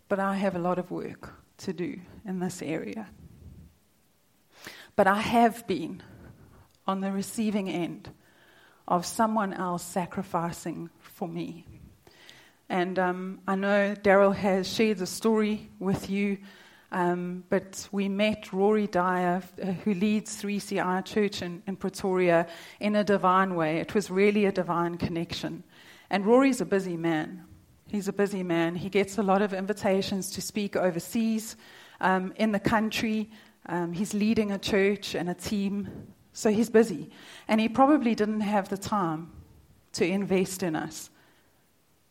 but 0.08 0.18
I 0.18 0.34
have 0.36 0.56
a 0.56 0.60
lot 0.60 0.78
of 0.78 0.90
work 0.90 1.32
to 1.58 1.72
do 1.72 2.00
in 2.26 2.40
this 2.40 2.62
area. 2.62 3.08
But 4.96 5.06
I 5.06 5.20
have 5.20 5.66
been 5.66 6.02
on 6.86 7.00
the 7.00 7.12
receiving 7.12 7.68
end 7.68 8.10
of 8.88 9.06
someone 9.06 9.52
else 9.52 9.84
sacrificing 9.84 10.90
for 10.98 11.28
me. 11.28 11.64
And 12.68 12.98
um, 12.98 13.40
I 13.46 13.54
know 13.54 13.94
Daryl 13.94 14.34
has 14.34 14.72
shared 14.72 14.98
the 14.98 15.06
story 15.06 15.68
with 15.78 16.08
you, 16.08 16.38
um, 16.92 17.44
but 17.48 17.88
we 17.92 18.08
met 18.08 18.52
Rory 18.52 18.86
Dyer, 18.86 19.42
uh, 19.62 19.66
who 19.84 19.94
leads 19.94 20.42
3CI 20.42 21.04
Church 21.04 21.42
in, 21.42 21.62
in 21.66 21.76
Pretoria, 21.76 22.46
in 22.80 22.96
a 22.96 23.04
divine 23.04 23.54
way. 23.54 23.78
It 23.78 23.94
was 23.94 24.10
really 24.10 24.46
a 24.46 24.52
divine 24.52 24.96
connection. 24.96 25.62
And 26.10 26.26
Rory's 26.26 26.60
a 26.60 26.64
busy 26.66 26.96
man. 26.96 27.44
He's 27.86 28.08
a 28.08 28.12
busy 28.12 28.42
man. 28.42 28.74
He 28.74 28.88
gets 28.88 29.18
a 29.18 29.22
lot 29.22 29.42
of 29.42 29.52
invitations 29.52 30.30
to 30.32 30.42
speak 30.42 30.76
overseas, 30.76 31.56
um, 32.00 32.32
in 32.36 32.52
the 32.52 32.60
country. 32.60 33.30
Um, 33.66 33.92
he's 33.92 34.14
leading 34.14 34.52
a 34.52 34.58
church 34.58 35.14
and 35.14 35.30
a 35.30 35.34
team 35.34 36.08
so 36.32 36.50
he's 36.50 36.70
busy. 36.70 37.10
And 37.48 37.60
he 37.60 37.68
probably 37.68 38.14
didn't 38.14 38.40
have 38.40 38.68
the 38.68 38.78
time 38.78 39.30
to 39.92 40.06
invest 40.06 40.62
in 40.62 40.76
us. 40.76 41.10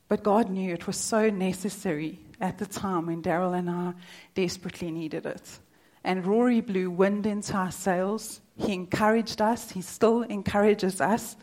But 0.07 0.23
God 0.23 0.49
knew 0.49 0.73
it 0.73 0.87
was 0.87 0.97
so 0.97 1.29
necessary 1.29 2.19
at 2.39 2.57
the 2.57 2.65
time 2.65 3.07
when 3.07 3.21
Daryl 3.21 3.57
and 3.57 3.69
I 3.69 3.93
desperately 4.33 4.91
needed 4.91 5.25
it. 5.25 5.59
And 6.03 6.25
Rory 6.25 6.61
blew 6.61 6.89
wind 6.89 7.25
into 7.25 7.53
our 7.53 7.71
sails. 7.71 8.41
He 8.55 8.73
encouraged 8.73 9.41
us. 9.41 9.71
He 9.71 9.81
still 9.81 10.23
encourages 10.23 11.01
us. 11.01 11.35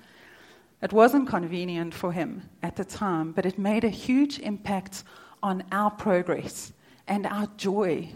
It 0.83 0.93
wasn't 0.93 1.29
convenient 1.29 1.95
for 1.95 2.13
him 2.13 2.49
at 2.63 2.77
the 2.77 2.85
time, 2.85 3.33
but 3.33 3.47
it 3.47 3.59
made 3.59 3.85
a 3.85 3.91
huge 3.91 4.39
impact 4.39 5.05
on 5.43 5.65
our 5.73 5.91
progress 5.91 6.73
and 7.07 7.27
our 7.27 7.47
joy 7.57 8.09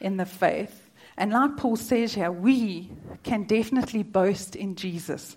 in 0.00 0.16
the 0.16 0.26
faith. 0.26 0.90
And 1.16 1.32
like 1.32 1.56
Paul 1.56 1.76
says 1.76 2.14
here, 2.14 2.30
we 2.30 2.90
can 3.22 3.44
definitely 3.44 4.02
boast 4.02 4.54
in 4.54 4.76
Jesus 4.76 5.36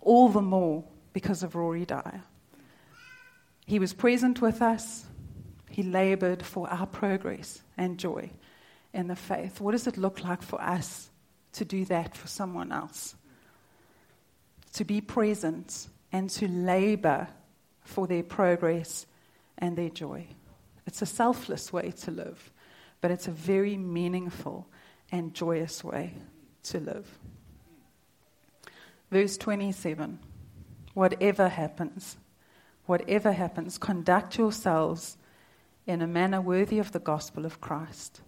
all 0.00 0.28
the 0.28 0.42
more 0.42 0.84
because 1.12 1.42
of 1.42 1.54
Rory 1.54 1.84
Dyer. 1.84 2.22
He 3.66 3.78
was 3.78 3.92
present 3.92 4.40
with 4.40 4.62
us, 4.62 5.06
he 5.76 5.82
labored 5.82 6.42
for 6.42 6.66
our 6.70 6.86
progress 6.86 7.60
and 7.76 7.98
joy 7.98 8.30
in 8.94 9.08
the 9.08 9.14
faith. 9.14 9.60
What 9.60 9.72
does 9.72 9.86
it 9.86 9.98
look 9.98 10.24
like 10.24 10.40
for 10.40 10.58
us 10.58 11.10
to 11.52 11.66
do 11.66 11.84
that 11.84 12.16
for 12.16 12.28
someone 12.28 12.72
else? 12.72 13.14
To 14.72 14.86
be 14.86 15.02
present 15.02 15.88
and 16.10 16.30
to 16.30 16.48
labor 16.48 17.28
for 17.84 18.06
their 18.06 18.22
progress 18.22 19.04
and 19.58 19.76
their 19.76 19.90
joy. 19.90 20.26
It's 20.86 21.02
a 21.02 21.06
selfless 21.06 21.74
way 21.74 21.90
to 21.90 22.10
live, 22.10 22.50
but 23.02 23.10
it's 23.10 23.28
a 23.28 23.32
very 23.32 23.76
meaningful 23.76 24.66
and 25.12 25.34
joyous 25.34 25.84
way 25.84 26.14
to 26.62 26.80
live. 26.80 27.18
Verse 29.10 29.36
27 29.36 30.20
Whatever 30.94 31.50
happens, 31.50 32.16
whatever 32.86 33.30
happens, 33.30 33.76
conduct 33.76 34.38
yourselves 34.38 35.18
in 35.86 36.02
a 36.02 36.06
manner 36.06 36.40
worthy 36.40 36.78
of 36.78 36.92
the 36.92 36.98
gospel 36.98 37.46
of 37.46 37.60
Christ. 37.60 38.20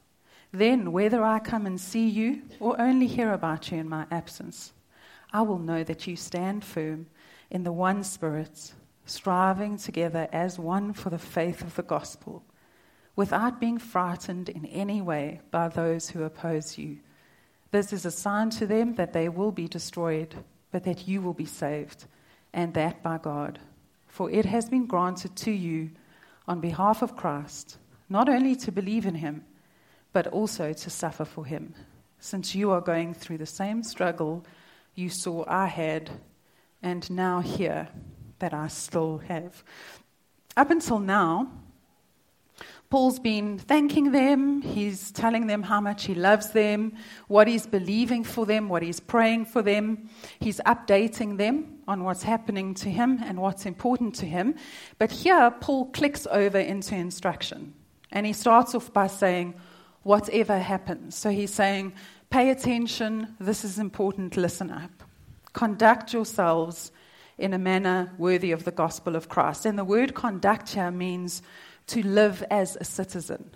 Then, 0.53 0.93
whether 0.93 1.23
I 1.23 1.41
come 1.41 1.67
and 1.67 1.81
see 1.81 2.09
you 2.09 2.43
or 2.61 2.81
only 2.81 3.07
hear 3.07 3.33
about 3.33 3.71
you 3.71 3.79
in 3.79 3.89
my 3.89 4.07
absence, 4.11 4.73
I 5.33 5.43
will 5.43 5.59
know 5.59 5.85
that 5.85 6.07
you 6.07 6.17
stand 6.17 6.65
firm 6.65 7.07
in 7.51 7.65
the 7.65 7.73
one 7.73 8.03
Spirit, 8.05 8.73
striving 9.05 9.77
together 9.77 10.29
as 10.33 10.59
one 10.59 10.93
for 10.93 11.11
the 11.11 11.19
faith 11.19 11.63
of 11.63 11.75
the 11.75 11.83
gospel 11.83 12.45
without 13.19 13.59
being 13.59 13.79
frightened 13.79 14.49
in 14.49 14.65
any 14.67 15.03
way 15.03 15.41
by 15.51 15.67
those 15.67 16.11
who 16.11 16.23
oppose 16.23 16.79
you. 16.79 16.97
This 17.73 17.93
is 17.93 18.07
a 18.07 18.13
sign 18.13 18.49
to 18.51 18.65
them 18.65 18.95
that 18.95 19.13
they 19.13 19.29
will 19.29 19.51
be 19.51 19.67
destroyed, 19.67 20.37
but 20.71 20.85
that 20.85 21.09
you 21.09 21.21
will 21.21 21.35
be 21.35 21.45
saved, 21.45 22.05
and 22.53 22.73
that 22.75 23.03
by 23.03 23.19
God. 23.19 23.59
For 24.07 24.31
it 24.31 24.45
has 24.45 24.69
been 24.69 24.87
granted 24.87 25.35
to 25.35 25.51
you 25.51 25.91
on 26.49 26.61
behalf 26.61 27.03
of 27.03 27.15
Christ, 27.15 27.77
not 28.09 28.29
only 28.29 28.57
to 28.57 28.73
believe 28.73 29.05
in 29.05 29.17
him, 29.17 29.45
but 30.15 30.27
also 30.29 30.73
to 30.73 30.91
suffer 30.91 31.27
for 31.27 31.45
him, 31.45 31.75
since 32.19 32.55
you 32.55 32.71
are 32.71 32.81
going 32.81 33.13
through 33.13 33.39
the 33.39 33.47
same 33.47 33.83
struggle 33.83 34.45
you 34.95 35.11
saw 35.11 35.45
I 35.47 35.67
had, 35.67 36.11
and 36.83 37.09
now 37.11 37.41
hear 37.41 37.89
that 38.39 38.55
I 38.55 38.69
still 38.69 39.19
have. 39.19 39.63
Up 40.57 40.71
until 40.71 40.99
now, 40.99 41.53
Paul's 42.91 43.19
been 43.19 43.59
thanking 43.59 44.13
them. 44.13 44.63
He's 44.63 45.13
telling 45.13 45.47
them 45.47 45.63
how 45.63 45.81
much 45.81 46.07
he 46.07 46.15
loves 46.15 46.53
them, 46.53 46.95
what 47.29 47.47
he's 47.47 47.67
believing 47.67 48.25
for 48.25 48.47
them, 48.47 48.71
what 48.71 48.83
he's 48.83 48.99
praying 48.99 49.45
for 49.45 49.61
them. 49.61 50.09
He's 50.41 50.61
updating 50.61 51.37
them 51.37 51.78
on 51.89 52.05
what's 52.05 52.23
happening 52.23 52.75
to 52.75 52.91
him 52.91 53.19
and 53.25 53.41
what's 53.41 53.67
important 53.67 54.15
to 54.17 54.27
him. 54.27 54.55
But 54.99 55.11
here, 55.11 55.51
Paul 55.51 55.87
clicks 55.87 56.27
over 56.31 56.59
into 56.59 56.95
instruction. 56.95 57.75
And 58.13 58.27
he 58.27 58.35
starts 58.35 58.75
off 58.75 58.93
by 58.93 59.09
saying, 59.09 59.55
Whatever 60.05 60.59
happens. 60.59 61.17
So 61.17 61.31
he's 61.31 61.53
saying, 61.53 61.95
Pay 62.31 62.51
attention. 62.51 63.35
This 63.41 63.65
is 63.65 63.79
important. 63.79 64.37
Listen 64.37 64.71
up. 64.71 65.03
Conduct 65.55 66.13
yourselves 66.13 66.93
in 67.39 67.55
a 67.55 67.59
manner 67.59 68.13
worthy 68.19 68.53
of 68.53 68.65
the 68.65 68.71
gospel 68.71 69.17
of 69.17 69.29
Christ. 69.29 69.65
And 69.65 69.79
the 69.79 69.85
word 69.85 70.15
conduct 70.15 70.71
here 70.71 70.91
means 70.91 71.43
to 71.89 72.07
live 72.07 72.45
as 72.51 72.77
a 72.81 72.85
citizen. 72.85 73.51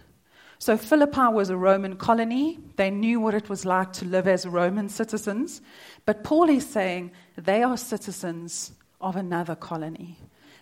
So, 0.63 0.77
Philippi 0.77 1.27
was 1.27 1.51
a 1.51 1.57
Roman 1.57 1.97
colony. 1.97 2.61
They 2.77 2.89
knew 2.89 3.19
what 3.19 3.35
it 3.35 3.49
was 3.49 3.65
like 3.65 3.93
to 3.95 4.05
live 4.05 4.29
as 4.29 4.47
Roman 4.47 4.89
citizens. 4.89 5.61
But 6.07 6.23
Paul 6.23 6.49
is 6.49 6.65
saying 6.65 7.11
they 7.37 7.65
are 7.65 7.77
citizens 7.77 8.71
of 9.01 9.17
another 9.17 9.57
colony. 9.57 10.19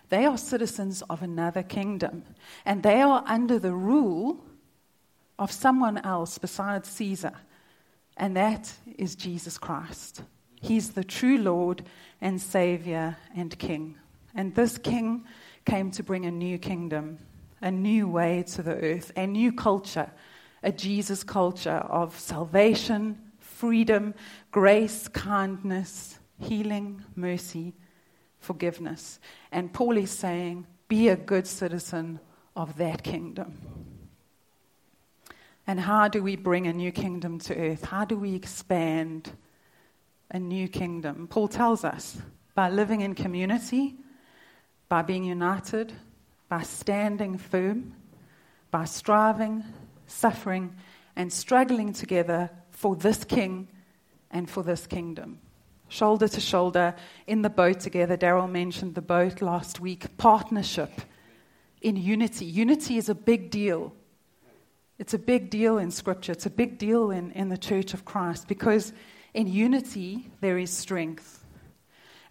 They 0.09 0.25
are 0.25 0.39
citizens 0.39 1.03
of 1.03 1.21
another 1.21 1.61
kingdom. 1.61 2.23
And 2.65 2.81
they 2.81 3.03
are 3.03 3.23
under 3.27 3.59
the 3.59 3.75
rule 3.75 4.43
of 5.37 5.51
someone 5.51 5.99
else 5.99 6.39
besides 6.39 6.89
Caesar. 6.89 7.33
And 8.17 8.35
that 8.35 8.73
is 8.97 9.15
Jesus 9.15 9.59
Christ. 9.59 10.23
He's 10.59 10.93
the 10.93 11.03
true 11.03 11.37
Lord 11.37 11.83
and 12.21 12.41
Savior 12.41 13.17
and 13.35 13.55
King. 13.59 13.99
And 14.33 14.55
this 14.55 14.79
King 14.79 15.25
came 15.63 15.91
to 15.91 16.01
bring 16.01 16.25
a 16.25 16.31
new 16.31 16.57
kingdom 16.57 17.19
a 17.61 17.71
new 17.71 18.07
way 18.07 18.43
to 18.43 18.63
the 18.63 18.75
earth, 18.75 19.11
a 19.15 19.27
new 19.27 19.51
culture, 19.51 20.11
a 20.63 20.71
Jesus 20.71 21.23
culture 21.23 21.69
of 21.89 22.17
salvation, 22.19 23.17
freedom, 23.39 24.13
grace, 24.51 25.07
kindness, 25.07 26.19
healing, 26.39 27.03
mercy, 27.15 27.73
forgiveness. 28.39 29.19
And 29.51 29.71
Paul 29.71 29.97
is 29.97 30.11
saying, 30.11 30.65
be 30.87 31.09
a 31.09 31.15
good 31.15 31.47
citizen 31.47 32.19
of 32.55 32.77
that 32.77 33.03
kingdom. 33.03 33.59
And 35.67 35.79
how 35.79 36.07
do 36.07 36.23
we 36.23 36.35
bring 36.35 36.67
a 36.67 36.73
new 36.73 36.91
kingdom 36.91 37.39
to 37.39 37.55
earth? 37.55 37.85
How 37.85 38.03
do 38.03 38.17
we 38.17 38.35
expand 38.35 39.31
a 40.31 40.39
new 40.39 40.67
kingdom? 40.67 41.27
Paul 41.27 41.47
tells 41.47 41.83
us 41.85 42.17
by 42.55 42.69
living 42.69 43.01
in 43.01 43.15
community 43.15 43.95
by 44.89 45.01
being 45.01 45.23
united, 45.23 45.93
by 46.51 46.63
standing 46.63 47.37
firm, 47.37 47.93
by 48.71 48.83
striving, 48.83 49.63
suffering, 50.05 50.75
and 51.15 51.31
struggling 51.31 51.93
together 51.93 52.49
for 52.71 52.93
this 52.93 53.23
king 53.23 53.69
and 54.29 54.49
for 54.49 54.61
this 54.61 54.85
kingdom. 54.85 55.39
Shoulder 55.87 56.27
to 56.27 56.41
shoulder 56.41 56.93
in 57.25 57.41
the 57.41 57.49
boat 57.49 57.79
together. 57.79 58.17
Daryl 58.17 58.51
mentioned 58.51 58.95
the 58.95 59.01
boat 59.01 59.41
last 59.41 59.79
week. 59.79 60.17
Partnership 60.17 60.91
in 61.81 61.95
unity. 61.95 62.43
Unity 62.43 62.97
is 62.97 63.07
a 63.07 63.15
big 63.15 63.49
deal. 63.49 63.93
It's 64.99 65.13
a 65.13 65.19
big 65.19 65.49
deal 65.49 65.77
in 65.77 65.89
Scripture. 65.89 66.33
It's 66.33 66.47
a 66.47 66.49
big 66.49 66.77
deal 66.77 67.11
in, 67.11 67.31
in 67.31 67.47
the 67.47 67.57
church 67.57 67.93
of 67.93 68.03
Christ 68.03 68.49
because 68.49 68.91
in 69.33 69.47
unity 69.47 70.29
there 70.41 70.57
is 70.57 70.69
strength. 70.69 71.40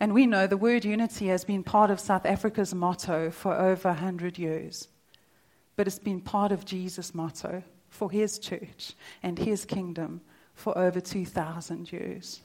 And 0.01 0.15
we 0.15 0.27
know 0.27 0.47
the 0.47 0.57
word 0.57 0.87
unity 0.87 1.27
has 1.29 1.45
been 1.45 1.63
part 1.63 1.91
of 1.91 2.01
South 2.01 2.25
Africa's 2.25 2.75
motto 2.75 3.31
for 3.31 3.55
over 3.55 3.91
100 3.91 4.39
years. 4.39 4.89
But 5.77 5.87
it's 5.87 5.99
been 5.99 6.23
part 6.23 6.53
of 6.53 6.65
Jesus' 6.65 7.15
motto 7.15 7.63
for 7.91 8.11
his 8.11 8.39
church 8.39 8.95
and 9.23 9.39
his 9.39 9.67
kingdom 9.67 10.23
for 10.55 10.77
over 10.77 11.01
2,000 11.01 11.93
years. 11.93 12.41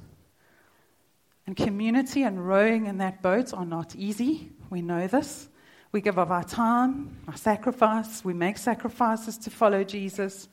And 1.48 1.56
community 1.56 2.24
and 2.24 2.46
rowing 2.46 2.88
in 2.88 2.98
that 2.98 3.22
boat 3.22 3.54
are 3.54 3.65
not 3.65 3.96
easy. 3.96 4.52
We 4.70 4.82
know 4.82 5.08
this. 5.08 5.48
We 5.91 6.02
give 6.02 6.18
of 6.18 6.32
our 6.32 6.44
time, 6.44 7.15
our 7.28 7.38
sacrifice, 7.38 8.26
we 8.26 8.34
make 8.34 8.58
sacrifices 8.58 9.38
to 9.39 9.50
follow 9.50 9.86
Jesus. 9.86 10.50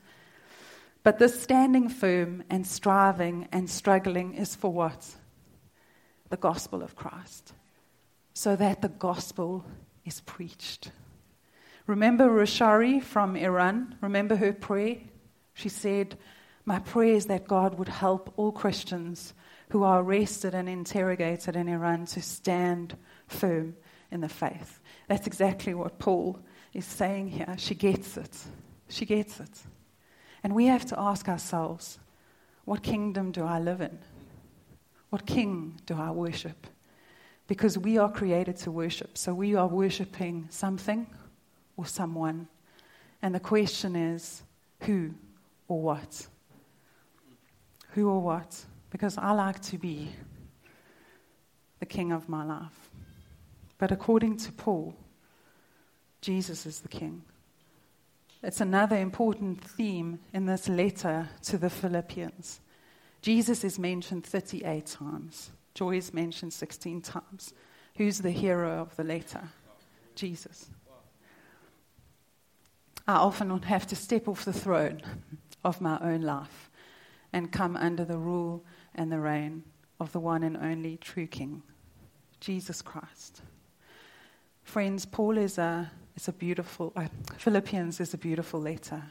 But 1.03 1.19
this 1.19 1.41
standing 1.41 1.89
firm 1.89 2.43
and 2.49 2.65
striving 2.65 3.49
and 3.51 3.69
struggling 3.69 4.35
is 4.35 4.55
for 4.55 4.71
what? 4.71 5.15
The 6.33 6.37
gospel 6.37 6.81
of 6.81 6.95
Christ 6.95 7.53
so 8.33 8.55
that 8.55 8.81
the 8.81 8.89
gospel 8.89 9.63
is 10.03 10.19
preached. 10.21 10.89
Remember 11.85 12.27
Rushari 12.27 13.03
from 13.03 13.35
Iran? 13.35 13.93
Remember 14.01 14.35
her 14.37 14.51
prayer? 14.51 14.95
She 15.53 15.69
said, 15.69 16.17
My 16.65 16.79
prayer 16.79 17.13
is 17.13 17.27
that 17.27 17.47
God 17.47 17.77
would 17.77 17.87
help 17.87 18.33
all 18.35 18.51
Christians 18.51 19.35
who 19.69 19.83
are 19.83 20.01
arrested 20.01 20.55
and 20.55 20.67
interrogated 20.67 21.55
in 21.55 21.67
Iran 21.67 22.07
to 22.07 22.21
stand 22.23 22.97
firm 23.27 23.75
in 24.09 24.21
the 24.21 24.27
faith. 24.27 24.79
That's 25.07 25.27
exactly 25.27 25.75
what 25.75 25.99
Paul 25.99 26.39
is 26.73 26.85
saying 26.85 27.27
here. 27.27 27.53
She 27.59 27.75
gets 27.75 28.17
it. 28.17 28.35
She 28.89 29.05
gets 29.05 29.39
it. 29.39 29.59
And 30.41 30.55
we 30.55 30.65
have 30.65 30.85
to 30.87 30.99
ask 30.99 31.29
ourselves, 31.29 31.99
what 32.65 32.81
kingdom 32.81 33.31
do 33.31 33.43
I 33.43 33.59
live 33.59 33.81
in? 33.81 33.99
What 35.13 35.27
king 35.27 35.79
do 35.85 35.95
I 35.95 36.09
worship? 36.09 36.65
Because 37.45 37.77
we 37.77 37.99
are 37.99 38.11
created 38.11 38.57
to 38.57 38.71
worship. 38.71 39.15
So 39.15 39.31
we 39.31 39.53
are 39.53 39.67
worshiping 39.67 40.47
something 40.49 41.05
or 41.77 41.85
someone. 41.85 42.47
And 43.21 43.35
the 43.35 43.39
question 43.39 43.95
is 43.95 44.41
who 44.79 45.13
or 45.67 45.79
what? 45.79 46.25
Who 47.89 48.09
or 48.09 48.21
what? 48.21 48.65
Because 48.89 49.15
I 49.19 49.33
like 49.33 49.61
to 49.61 49.77
be 49.77 50.09
the 51.79 51.85
king 51.85 52.11
of 52.11 52.27
my 52.27 52.43
life. 52.43 52.89
But 53.77 53.91
according 53.91 54.37
to 54.37 54.51
Paul, 54.51 54.95
Jesus 56.21 56.65
is 56.65 56.79
the 56.79 56.87
king. 56.87 57.21
It's 58.41 58.61
another 58.61 58.97
important 58.97 59.63
theme 59.63 60.21
in 60.33 60.47
this 60.47 60.67
letter 60.67 61.29
to 61.43 61.59
the 61.59 61.69
Philippians. 61.69 62.61
Jesus 63.23 63.63
is 63.63 63.79
mentioned 63.79 64.25
38 64.25 64.85
times. 64.85 65.49
Joy 65.73 65.95
is 65.95 66.13
mentioned 66.13 66.51
16 66.51 67.01
times. 67.01 67.53
Who's 67.95 68.19
the 68.19 68.31
hero 68.31 68.81
of 68.81 68.93
the 68.97 69.05
letter? 69.05 69.41
Jesus. 70.13 70.69
I 73.07 73.15
often 73.15 73.61
have 73.61 73.87
to 73.87 73.95
step 73.95 74.27
off 74.27 74.43
the 74.43 74.51
throne 74.51 75.01
of 75.63 75.79
my 75.79 75.97
own 76.01 76.21
life 76.21 76.69
and 77.31 77.49
come 77.49 77.77
under 77.77 78.03
the 78.03 78.17
rule 78.17 78.65
and 78.93 79.09
the 79.09 79.19
reign 79.19 79.63
of 80.01 80.11
the 80.11 80.19
one 80.19 80.43
and 80.43 80.57
only 80.57 80.97
true 80.97 81.27
King, 81.27 81.63
Jesus 82.41 82.81
Christ. 82.81 83.41
Friends, 84.63 85.05
Paul 85.05 85.37
is 85.37 85.57
a, 85.57 85.89
is 86.17 86.27
a 86.27 86.33
beautiful, 86.33 86.91
uh, 86.97 87.07
Philippians 87.37 88.01
is 88.01 88.13
a 88.13 88.17
beautiful 88.17 88.59
letter. 88.59 89.01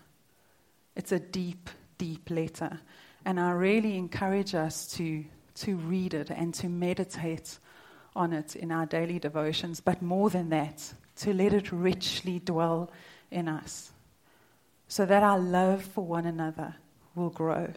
It's 0.95 1.13
a 1.13 1.19
deep, 1.19 1.71
deep 1.97 2.29
letter. 2.29 2.79
And 3.25 3.39
I 3.39 3.53
really 3.53 3.97
encourage 3.97 4.55
us 4.55 4.87
to, 4.95 5.25
to 5.57 5.77
read 5.77 6.15
it 6.15 6.31
and 6.31 6.53
to 6.55 6.69
meditate 6.69 7.59
on 8.15 8.33
it 8.33 8.57
in 8.57 8.73
our 8.73 8.87
daily 8.87 9.19
devotions, 9.19 9.81
but 9.81 10.03
more 10.03 10.31
than 10.31 10.51
that, 10.51 10.93
to 11.17 11.33
let 11.33 11.53
it 11.53 11.73
richly 11.73 12.41
dwell 12.41 12.91
in 13.31 13.49
us 13.49 13.93
so 14.93 15.07
that 15.07 15.23
our 15.23 15.39
love 15.39 15.83
for 15.83 16.05
one 16.05 16.27
another 16.27 16.75
will 17.15 17.31
grow, 17.31 17.73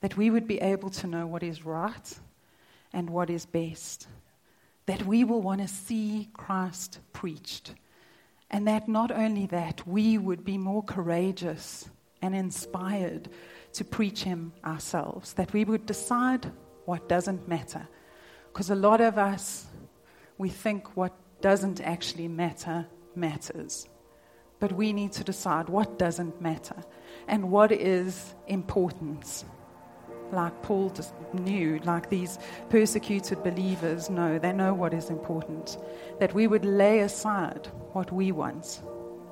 that 0.00 0.16
we 0.16 0.30
would 0.30 0.46
be 0.46 0.58
able 0.58 0.88
to 0.88 1.06
know 1.06 1.26
what 1.26 1.42
is 1.42 1.66
right 1.66 2.18
and 2.94 3.10
what 3.10 3.28
is 3.28 3.44
best, 3.44 4.06
that 4.86 5.04
we 5.04 5.22
will 5.22 5.42
want 5.42 5.60
to 5.60 5.68
see 5.68 6.30
Christ 6.32 6.98
preached, 7.12 7.74
and 8.50 8.66
that 8.66 8.88
not 8.88 9.10
only 9.10 9.44
that, 9.48 9.86
we 9.86 10.16
would 10.16 10.46
be 10.46 10.56
more 10.56 10.82
courageous 10.82 11.90
and 12.22 12.34
inspired 12.34 13.28
to 13.74 13.84
preach 13.84 14.22
Him 14.22 14.52
ourselves, 14.64 15.34
that 15.34 15.52
we 15.52 15.64
would 15.64 15.86
decide 15.86 16.50
what 16.84 17.08
doesn't 17.08 17.46
matter. 17.48 17.86
Because 18.52 18.70
a 18.70 18.74
lot 18.74 19.00
of 19.00 19.18
us, 19.18 19.66
we 20.38 20.48
think 20.48 20.96
what 20.96 21.12
doesn't 21.40 21.80
actually 21.80 22.28
matter 22.28 22.86
matters. 23.16 23.88
But 24.60 24.72
we 24.72 24.92
need 24.92 25.12
to 25.12 25.24
decide 25.24 25.68
what 25.68 25.98
doesn't 25.98 26.40
matter 26.40 26.76
and 27.28 27.50
what 27.50 27.72
is 27.72 28.34
important. 28.46 29.44
Like 30.30 30.62
Paul 30.62 30.90
just 30.90 31.12
knew, 31.32 31.80
like 31.84 32.08
these 32.08 32.38
persecuted 32.70 33.42
believers 33.42 34.08
know, 34.08 34.38
they 34.38 34.52
know 34.52 34.72
what 34.72 34.94
is 34.94 35.10
important. 35.10 35.76
That 36.20 36.32
we 36.32 36.46
would 36.46 36.64
lay 36.64 37.00
aside 37.00 37.68
what 37.92 38.12
we 38.12 38.32
want 38.32 38.80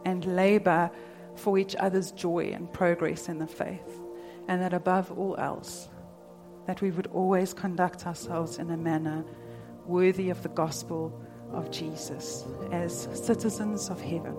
and 0.05 0.37
labor 0.37 0.91
for 1.37 1.59
each 1.59 1.75
other's 1.77 2.11
joy 2.11 2.53
and 2.53 2.71
progress 2.73 3.29
in 3.29 3.39
the 3.39 3.47
faith 3.47 4.02
and 4.49 4.61
that 4.61 4.73
above 4.73 5.11
all 5.19 5.37
else, 5.39 5.89
that 6.67 6.81
we 6.81 6.91
would 6.91 7.09
always 7.09 7.53
conduct 7.53 8.07
ourselves 8.07 8.59
in 8.59 8.71
a 8.71 8.77
manner 8.77 9.25
worthy 9.87 10.31
of 10.31 10.43
the 10.43 10.49
gospel 10.51 11.21
of 11.53 11.71
Jesus 11.71 12.45
as 12.71 13.09
citizens 13.15 13.91
of 13.91 14.01
heaven, 14.01 14.37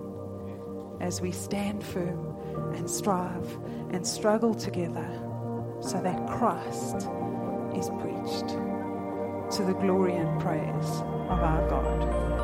as 1.00 1.20
we 1.20 1.30
stand 1.30 1.82
firm 1.82 2.36
and 2.74 2.88
strive 2.88 3.58
and 3.90 4.06
struggle 4.06 4.54
together 4.54 5.08
so 5.80 6.00
that 6.00 6.26
Christ 6.26 7.08
is 7.76 7.90
preached 8.00 8.48
to 9.56 9.62
the 9.64 9.74
glory 9.74 10.14
and 10.14 10.40
praise 10.40 10.90
of 11.28 11.40
our 11.40 11.68
God. 11.68 12.43